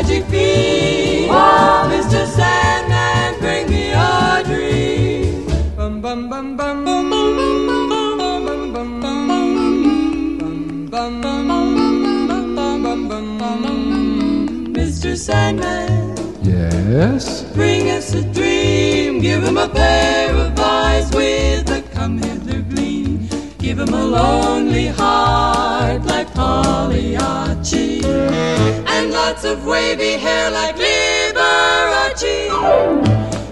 [0.00, 1.28] Magic beam.
[1.28, 2.24] Mr.
[2.26, 5.46] Sandman, bring me a dream.
[5.76, 9.28] Bum bum bum bum bum bum bum bum bum bum
[12.82, 15.16] bum bum bum Mr.
[15.16, 17.42] Sandman, Yes?
[17.54, 19.20] bring us a dream.
[19.20, 23.28] Give him a pair of eyes with a come hither gleam.
[23.58, 27.49] Give him a lonely heart like Pagliacci.
[29.30, 32.50] Of wavy hair like Liberace.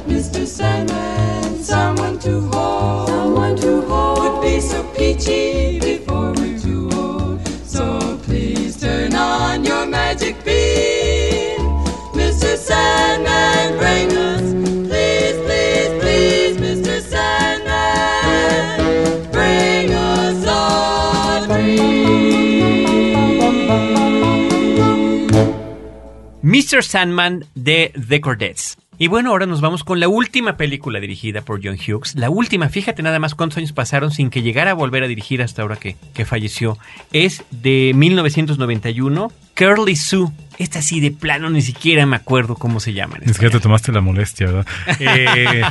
[0.06, 0.44] Mr.
[0.44, 3.08] Sandman, someone to hold.
[3.08, 4.18] Someone to hold.
[4.18, 7.40] Would be so peachy before we're too old.
[7.64, 11.60] So please turn on your magic beam.
[12.12, 12.56] Mr.
[12.56, 14.42] Sandman, bring us,
[14.88, 17.00] please, please, please, Mr.
[17.00, 18.02] Sandman,
[19.30, 21.97] bring us a dream.
[26.48, 26.82] Mr.
[26.82, 28.78] Sandman de The Cordettes.
[28.96, 32.14] Y bueno, ahora nos vamos con la última película dirigida por John Hughes.
[32.14, 35.42] La última, fíjate nada más cuántos años pasaron sin que llegara a volver a dirigir
[35.42, 36.78] hasta ahora que, que falleció.
[37.12, 40.28] Es de 1991, Curly Sue.
[40.58, 43.16] Esta sí de plano ni siquiera me acuerdo cómo se llama.
[43.24, 44.66] Ni siquiera te tomaste la molestia, ¿verdad?
[44.98, 45.62] Eh,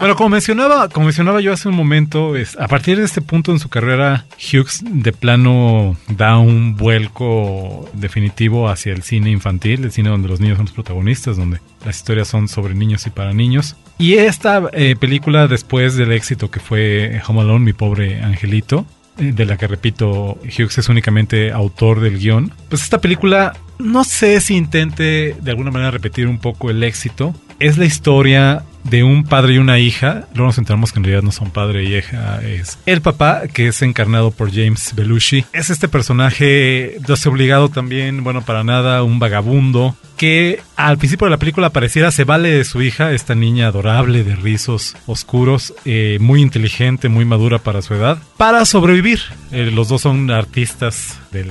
[0.00, 3.52] bueno, como mencionaba, como mencionaba yo hace un momento, es, a partir de este punto
[3.52, 9.92] en su carrera, Hughes de plano da un vuelco definitivo hacia el cine infantil, el
[9.92, 13.32] cine donde los niños son los protagonistas, donde las historias son sobre niños y para
[13.32, 13.76] niños.
[13.98, 18.86] Y esta eh, película, después del éxito que fue Home Alone, mi pobre angelito,
[19.16, 22.52] de la que repito, Hughes es únicamente autor del guion.
[22.68, 27.34] Pues esta película no sé si intente de alguna manera repetir un poco el éxito.
[27.58, 30.26] Es la historia de un padre y una hija.
[30.34, 32.40] Luego nos enteramos que en realidad no son padre y hija.
[32.42, 35.44] Es el papá, que es encarnado por James Belushi.
[35.52, 39.96] Es este personaje desobligado también, bueno, para nada, un vagabundo.
[40.16, 44.22] Que al principio de la película pareciera se vale de su hija, esta niña adorable
[44.22, 49.18] de rizos oscuros, eh, muy inteligente, muy madura para su edad, para sobrevivir.
[49.50, 51.48] Eh, los dos son artistas del,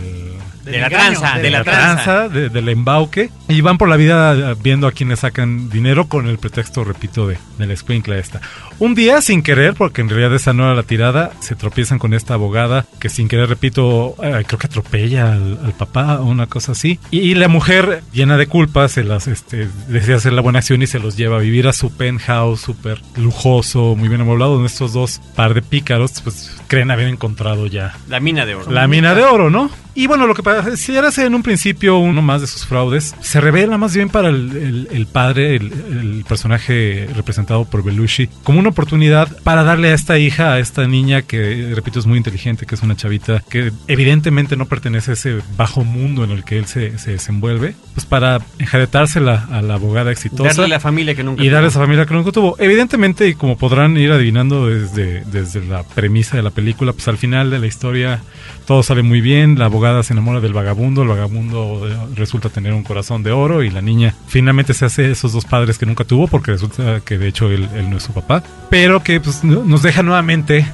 [0.64, 2.30] De la tranza, de la tranza.
[2.30, 6.38] de- del embauque y van por la vida viendo a quienes sacan dinero con el
[6.38, 8.42] pretexto, repito, de, de la escuincla esta.
[8.80, 12.14] Un día, sin querer, porque en realidad esa no era la tirada, se tropiezan con
[12.14, 16.48] esta abogada que sin querer, repito, eh, creo que atropella al, al papá o una
[16.48, 17.00] cosa así.
[17.12, 20.82] Y, y la mujer, llena de culpas, se las este, decide hacer la buena acción
[20.82, 24.68] y se los lleva a vivir a su penthouse súper lujoso, muy bien amoblado, donde
[24.68, 28.72] estos dos par de pícaros pues creen haber encontrado ya La mina de oro.
[28.72, 29.70] la mina de oro, ¿no?
[29.94, 33.78] Y bueno, lo que pareciera en un principio uno más de sus fraudes, se revela
[33.78, 38.70] más bien para el, el- el padre, el, el personaje representado por Belushi, como una
[38.70, 42.76] oportunidad para darle a esta hija, a esta niña que, repito, es muy inteligente, que
[42.76, 46.66] es una chavita que evidentemente no pertenece a ese bajo mundo en el que él
[46.68, 51.44] se, se desenvuelve, pues para enjaretársela a la abogada exitosa Darle la familia que nunca
[51.44, 51.70] y darle tuvo.
[51.72, 52.56] esa familia que nunca tuvo.
[52.60, 57.18] Evidentemente, y como podrán ir adivinando desde, desde la premisa de la película, pues al
[57.18, 58.22] final de la historia
[58.66, 62.74] todo sale muy bien, la abogada se enamora del vagabundo, el vagabundo eh, resulta tener
[62.74, 66.04] un corazón de oro y la niña finalmente se hace esos dos padres que nunca
[66.04, 69.64] tuvo porque resulta que de hecho él, no es su papá, pero que pues no-
[69.64, 70.66] nos deja nuevamente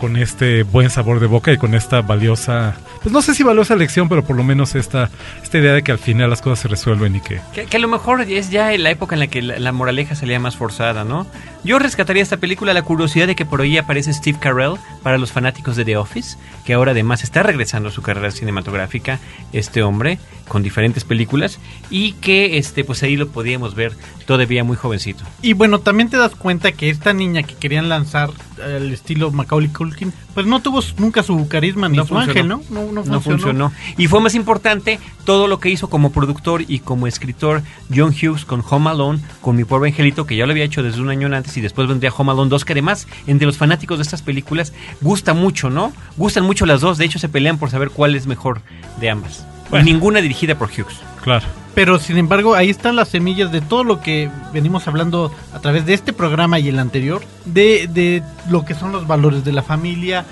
[0.00, 2.76] con este buen sabor de boca y con esta valiosa
[3.06, 5.84] pues no sé si való esa lección, pero por lo menos esta, esta idea de
[5.84, 7.40] que al final las cosas se resuelven y que...
[7.54, 10.16] Que, que a lo mejor es ya la época en la que la, la moraleja
[10.16, 11.24] salía más forzada, ¿no?
[11.62, 15.30] Yo rescataría esta película la curiosidad de que por ahí aparece Steve Carell para los
[15.30, 19.20] fanáticos de The Office, que ahora además está regresando a su carrera cinematográfica,
[19.52, 23.92] este hombre, con diferentes películas, y que este pues ahí lo podíamos ver
[24.26, 25.22] todavía muy jovencito.
[25.42, 28.30] Y bueno, también te das cuenta que esta niña que querían lanzar
[28.64, 32.56] al estilo Macaulay Culkin, pues no tuvo nunca su carisma ni No su funcionó.
[32.56, 32.92] ángel, ¿no?
[32.92, 33.72] No, no No funcionó.
[33.96, 37.62] Y fue más importante todo lo que hizo como productor y como escritor
[37.94, 41.00] John Hughes con Home Alone, con Mi Pobre Angelito, que ya lo había hecho desde
[41.00, 44.02] un año antes y después vendría Home Alone 2, que además entre los fanáticos de
[44.02, 45.92] estas películas gusta mucho, ¿no?
[46.16, 48.60] Gustan mucho las dos, de hecho se pelean por saber cuál es mejor
[49.00, 49.44] de ambas.
[49.70, 49.86] Bueno.
[49.86, 51.00] Y ninguna dirigida por Hughes.
[51.22, 51.46] Claro.
[51.74, 55.84] Pero sin embargo, ahí están las semillas de todo lo que venimos hablando a través
[55.84, 59.62] de este programa y el anterior, de, de lo que son los valores de la
[59.62, 60.24] familia,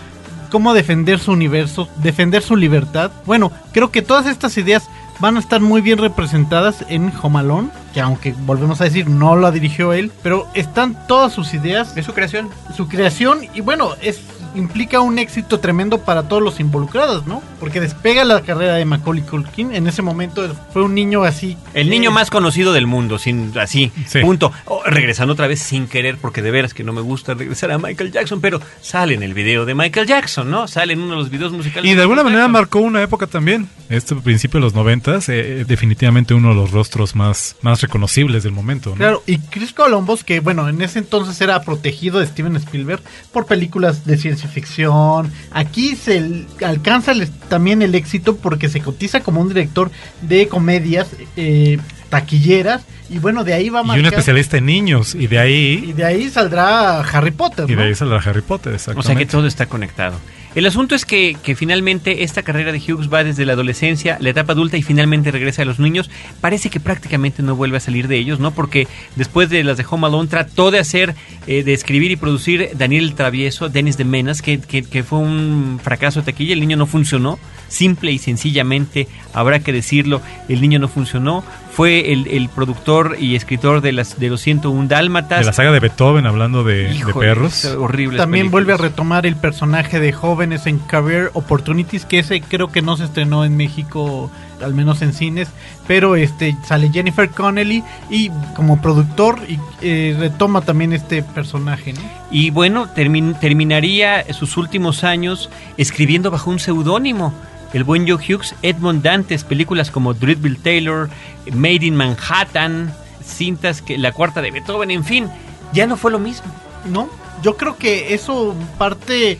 [0.54, 3.10] cómo defender su universo, defender su libertad.
[3.26, 4.88] Bueno, creo que todas estas ideas
[5.18, 9.50] van a estar muy bien representadas en Jomalón, que aunque volvemos a decir no la
[9.50, 12.50] dirigió él, pero están todas sus ideas, Es su creación.
[12.76, 14.20] su creación y bueno, es
[14.54, 17.42] implica un éxito tremendo para todos los involucrados, ¿no?
[17.60, 19.74] Porque despega la carrera de Macaulay Culkin.
[19.74, 21.56] En ese momento fue un niño así.
[21.74, 24.20] El niño eh, más conocido del mundo, sin así, Sí.
[24.20, 24.52] punto.
[24.66, 27.78] Oh, regresando otra vez sin querer, porque de veras que no me gusta regresar a
[27.78, 30.68] Michael Jackson, pero sale en el video de Michael Jackson, ¿no?
[30.68, 31.90] Sale en uno de los videos musicales.
[31.90, 32.52] Y de alguna manera Jackson.
[32.52, 33.68] marcó una época también.
[33.88, 38.52] Este principio de los noventas, eh, definitivamente uno de los rostros más, más reconocibles del
[38.52, 38.90] momento.
[38.90, 38.96] ¿no?
[38.96, 43.02] Claro, y Chris Columbus, que bueno, en ese entonces era protegido de Steven Spielberg
[43.32, 45.30] por películas de ciencia ficción.
[45.52, 49.90] Aquí se alcanza el- también el éxito porque se cotiza como un director
[50.22, 51.78] de comedias eh,
[52.10, 52.82] taquilleras.
[53.10, 55.14] Y bueno, de ahí va a Y un marcar- especialista en niños.
[55.14, 57.70] Y de Y ahí, de ahí saldrá Harry Potter.
[57.70, 59.06] y de ahí saldrá Harry Potter, O exactamente.
[59.08, 60.16] sea que todo está conectado.
[60.54, 64.52] El asunto es que, finalmente esta carrera de Hughes va desde la adolescencia, la etapa
[64.52, 66.10] adulta y finalmente regresa a los niños.
[66.40, 68.52] Parece que prácticamente no vuelve a salir de ellos, ¿no?
[68.52, 68.86] Porque
[69.16, 71.16] después de las de Home Alone trató de hacer,
[71.48, 75.80] eh, de escribir y producir Daniel el Travieso, Dennis de Menas, que- que fue un
[75.82, 76.52] fracaso de taquilla.
[76.52, 77.40] El niño no funcionó.
[77.66, 81.42] Simple y sencillamente, habrá que decirlo, el niño no funcionó.
[81.74, 85.40] Fue el, el productor y escritor de, las, de los 101 Dálmatas.
[85.40, 87.64] De la saga de Beethoven, hablando de, perros.
[87.64, 92.68] horribles También vuelve a retomar el personaje de jóvenes en Career Opportunities, que ese creo
[92.70, 94.30] que no se estrenó en México,
[94.62, 95.48] al menos en cines,
[95.88, 102.00] pero este sale Jennifer Connelly y como productor y eh, retoma también este personaje, ¿no?
[102.30, 107.34] Y bueno, termin- terminaría sus últimos años escribiendo bajo un seudónimo.
[107.74, 111.10] El buen Joe Hughes, Edmond Dantes, películas como Dreadville Taylor,
[111.52, 115.28] Made in Manhattan, cintas que la cuarta de Beethoven, en fin,
[115.74, 116.46] ya no fue lo mismo.
[116.86, 117.08] ¿No?
[117.42, 119.38] Yo creo que eso parte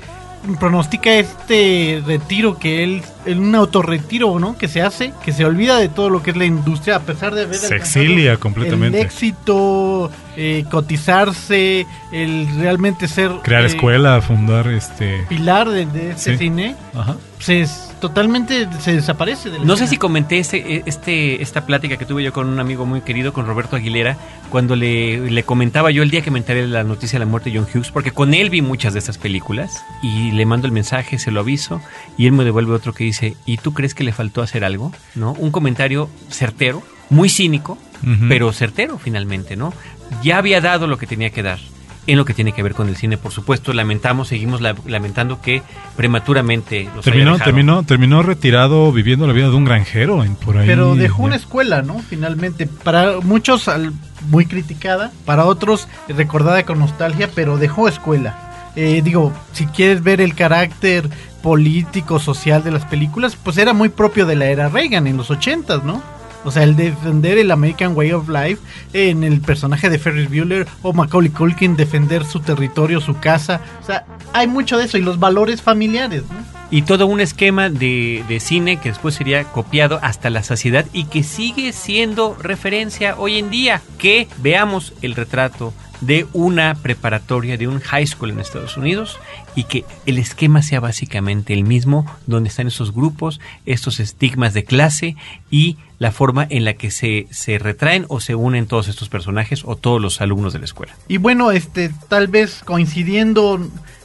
[0.60, 4.58] pronostica este retiro que él, el- un autorretiro, ¿no?
[4.58, 7.34] Que se hace, que se olvida de todo lo que es la industria a pesar
[7.34, 8.98] de haber Se exilia completamente.
[9.00, 15.24] El éxito, eh, cotizarse, el realmente ser Crear eh, escuela, fundar este.
[15.28, 16.38] pilar de, de este Sí.
[16.38, 17.16] cine, Ajá.
[17.38, 21.96] se es- totalmente se desaparece de la No sé si comenté este, este, esta plática
[21.96, 24.18] que tuve yo con un amigo muy querido, con Roberto Aguilera,
[24.50, 27.30] cuando le, le comentaba yo el día que me enteré de la noticia de la
[27.30, 30.66] muerte de John Hughes, porque con él vi muchas de estas películas, y le mando
[30.66, 31.80] el mensaje, se lo aviso,
[32.18, 34.92] y él me devuelve otro que dice, ¿y tú crees que le faltó hacer algo?
[35.14, 35.32] ¿No?
[35.32, 37.78] Un comentario certero, muy cínico,
[38.28, 39.72] pero certero finalmente, ¿no?
[40.22, 41.58] Ya había dado lo que tenía que dar.
[42.06, 45.40] En lo que tiene que ver con el cine, por supuesto, lamentamos, seguimos la- lamentando
[45.40, 45.62] que
[45.96, 50.66] prematuramente los Terminó, terminó, terminó retirado viviendo la vida de un granjero en- por ahí.
[50.66, 51.98] Pero dejó una escuela, ¿no?
[52.00, 53.92] Finalmente, para muchos al-
[54.28, 58.70] muy criticada, para otros recordada con nostalgia, pero dejó escuela.
[58.76, 61.08] Eh, digo, si quieres ver el carácter
[61.42, 65.30] político, social de las películas, pues era muy propio de la era Reagan en los
[65.30, 66.02] ochentas, ¿no?
[66.44, 68.58] O sea, el defender el American Way of Life
[68.92, 73.60] en el personaje de Ferris Bueller o Macaulay Culkin defender su territorio, su casa.
[73.82, 76.54] O sea, hay mucho de eso y los valores familiares, ¿no?
[76.70, 81.04] y todo un esquema de, de cine que después sería copiado hasta la saciedad y
[81.04, 83.80] que sigue siendo referencia hoy en día.
[83.96, 89.18] Que veamos el retrato de una preparatoria, de un high school en Estados Unidos
[89.54, 94.64] y que el esquema sea básicamente el mismo, donde están esos grupos, estos estigmas de
[94.64, 95.16] clase
[95.50, 99.62] y la forma en la que se, se retraen o se unen todos estos personajes
[99.64, 100.94] o todos los alumnos de la escuela.
[101.08, 103.60] Y bueno, este, tal vez coincidiendo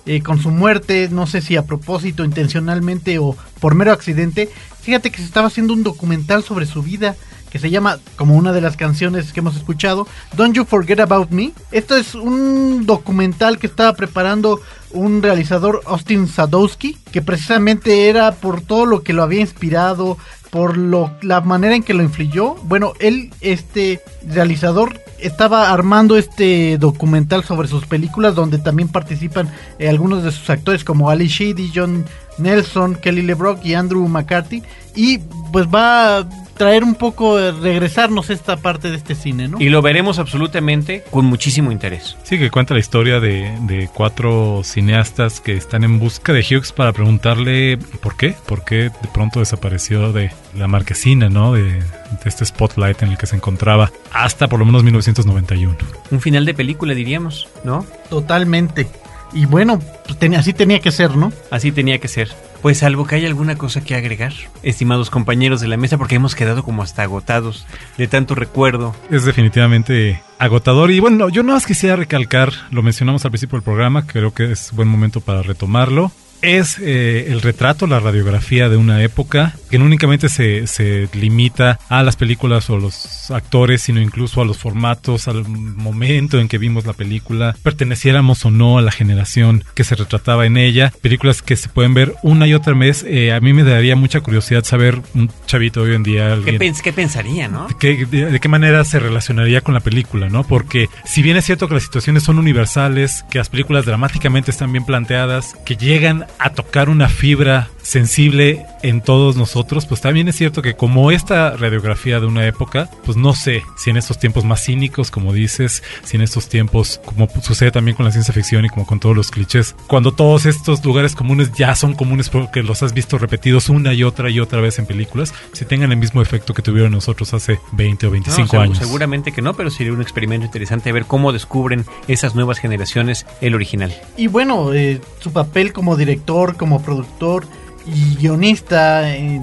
[0.06, 4.50] eh, con su muerte, no sé si a propósito, intencionalmente o por mero accidente,
[4.82, 7.16] fíjate que se estaba haciendo un documental sobre su vida
[7.50, 11.32] que se llama, como una de las canciones que hemos escuchado, Don't You Forget About
[11.32, 11.52] Me.
[11.72, 14.62] Esto es un documental que estaba preparando
[14.92, 20.18] un realizador, Austin Sadowski, que precisamente era por todo lo que lo había inspirado,
[20.50, 22.56] por lo, la manera en que lo influyó.
[22.64, 29.90] Bueno, él, este realizador, estaba armando este documental sobre sus películas, donde también participan eh,
[29.90, 32.06] algunos de sus actores como Ali Sheedy, John
[32.38, 34.64] Nelson, Kelly LeBrock y Andrew McCarthy.
[34.96, 35.20] Y
[35.52, 36.28] pues va
[36.60, 39.62] traer un poco, eh, regresarnos esta parte de este cine, ¿no?
[39.62, 42.18] Y lo veremos absolutamente con muchísimo interés.
[42.24, 46.74] Sí, que cuenta la historia de, de cuatro cineastas que están en busca de Hughes
[46.74, 51.54] para preguntarle por qué, por qué de pronto desapareció de la marquesina, ¿no?
[51.54, 51.84] De, de
[52.26, 55.78] este spotlight en el que se encontraba hasta por lo menos 1991.
[56.12, 57.86] Un final de película, diríamos, ¿no?
[58.10, 58.86] Totalmente.
[59.34, 61.32] Y bueno, pues, ten- así tenía que ser, ¿no?
[61.52, 62.30] Así tenía que ser.
[62.62, 66.36] Pues salvo que haya alguna cosa que agregar, estimados compañeros de la mesa, porque hemos
[66.36, 67.66] quedado como hasta agotados
[67.98, 68.94] de tanto recuerdo.
[69.10, 73.64] Es definitivamente agotador y bueno, yo nada más quisiera recalcar, lo mencionamos al principio del
[73.64, 76.12] programa, creo que es buen momento para retomarlo.
[76.42, 81.80] Es eh, el retrato, la radiografía de una época que no únicamente se, se limita
[81.90, 86.58] a las películas o los actores, sino incluso a los formatos, al momento en que
[86.58, 90.92] vimos la película, perteneciéramos o no a la generación que se retrataba en ella.
[91.02, 93.04] Películas que se pueden ver una y otra vez.
[93.08, 96.28] Eh, a mí me daría mucha curiosidad saber un chavito hoy en día.
[96.28, 97.68] ¿Qué, alguien- pens- qué pensaría, no?
[97.68, 100.44] ¿De qué, de, de qué manera se relacionaría con la película, ¿no?
[100.44, 104.72] Porque si bien es cierto que las situaciones son universales, que las películas dramáticamente están
[104.72, 110.36] bien planteadas, que llegan a tocar una fibra sensible en todos nosotros, pues también es
[110.36, 114.46] cierto que como esta radiografía de una época, pues no sé si en estos tiempos
[114.46, 118.64] más cínicos, como dices, si en estos tiempos, como sucede también con la ciencia ficción
[118.66, 122.62] y como con todos los clichés, cuando todos estos lugares comunes ya son comunes porque
[122.62, 125.98] los has visto repetidos una y otra y otra vez en películas, si tengan el
[125.98, 128.78] mismo efecto que tuvieron nosotros hace 20 o 25 No, segu- años.
[128.78, 133.56] Seguramente que no, pero sería un experimento interesante ver cómo descubren esas nuevas generaciones el
[133.56, 133.92] original.
[134.16, 137.48] Y bueno, eh, su papel como director, como productor
[137.94, 139.42] y guionista en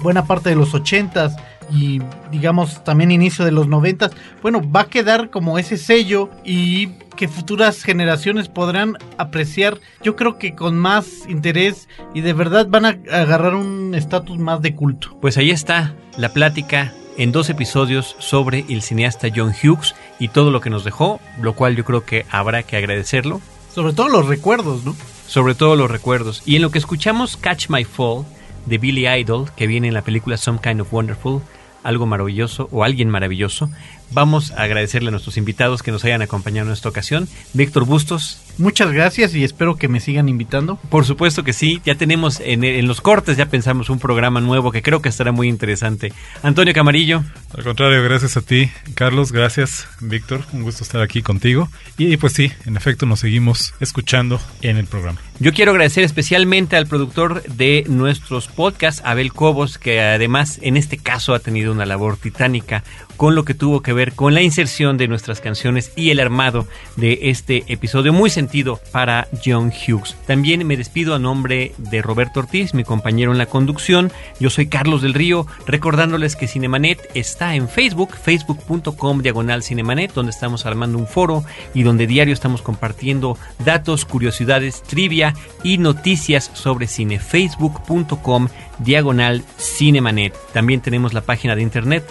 [0.00, 1.36] buena parte de los ochentas
[1.70, 6.88] y digamos también inicio de los noventas, bueno, va a quedar como ese sello y
[7.16, 12.84] que futuras generaciones podrán apreciar, yo creo que con más interés y de verdad van
[12.84, 15.16] a agarrar un estatus más de culto.
[15.20, 20.52] Pues ahí está la plática en dos episodios sobre el cineasta John Hughes y todo
[20.52, 23.40] lo que nos dejó, lo cual yo creo que habrá que agradecerlo,
[23.74, 24.96] Sobre todo los recuerdos, ¿no?
[25.28, 26.42] Sobre todo los recuerdos.
[26.46, 28.24] Y en lo que escuchamos Catch My Fall
[28.66, 31.42] de Billy Idol, que viene en la película Some Kind of Wonderful,
[31.84, 33.70] algo maravilloso o alguien maravilloso,
[34.10, 37.28] vamos a agradecerle a nuestros invitados que nos hayan acompañado en esta ocasión.
[37.54, 40.80] Víctor Bustos, Muchas gracias y espero que me sigan invitando.
[40.90, 44.72] Por supuesto que sí, ya tenemos en, en los cortes, ya pensamos un programa nuevo
[44.72, 46.12] que creo que estará muy interesante.
[46.42, 47.22] Antonio Camarillo,
[47.56, 51.68] Al contrario, gracias a ti, Carlos, gracias, Víctor, un gusto estar aquí contigo.
[51.98, 55.20] Y pues sí, en efecto, nos seguimos escuchando en el programa.
[55.38, 60.98] yo quiero agradecer especialmente al productor de nuestros podcasts, Abel Cobos, que además en este
[60.98, 62.82] caso ha tenido una labor titánica
[63.16, 66.68] con lo que tuvo que ver con la inserción de nuestras canciones y el armado
[66.94, 70.14] de este episodio muy sentido para John Hughes.
[70.24, 74.12] También me despido a nombre de Roberto Ortiz, mi compañero en la conducción.
[74.38, 80.30] Yo soy Carlos del Río, recordándoles que Cinemanet está en Facebook, facebook.com diagonal Cinemanet, donde
[80.30, 81.42] estamos armando un foro
[81.74, 85.34] y donde diario estamos compartiendo datos, curiosidades, trivia
[85.64, 87.18] y noticias sobre cine.
[87.18, 88.46] facebook.com
[88.78, 90.34] diagonal Cinemanet.
[90.52, 92.06] También tenemos la página de internet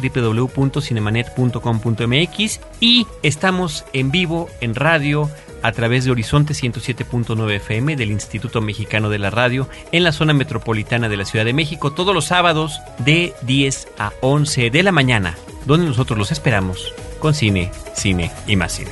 [1.78, 5.30] www.cinemanet.com.mx y estamos en vivo en radio
[5.64, 10.34] a través de Horizonte 107.9 FM del Instituto Mexicano de la Radio en la zona
[10.34, 14.92] metropolitana de la Ciudad de México todos los sábados de 10 a 11 de la
[14.92, 18.92] mañana, donde nosotros los esperamos con cine, cine y más cine.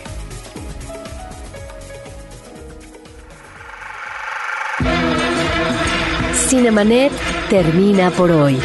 [6.33, 7.11] Cinemanet
[7.49, 8.57] termina por hoy.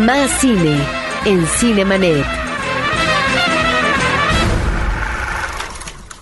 [0.00, 0.78] Más cine
[1.24, 2.41] en Cinemanet.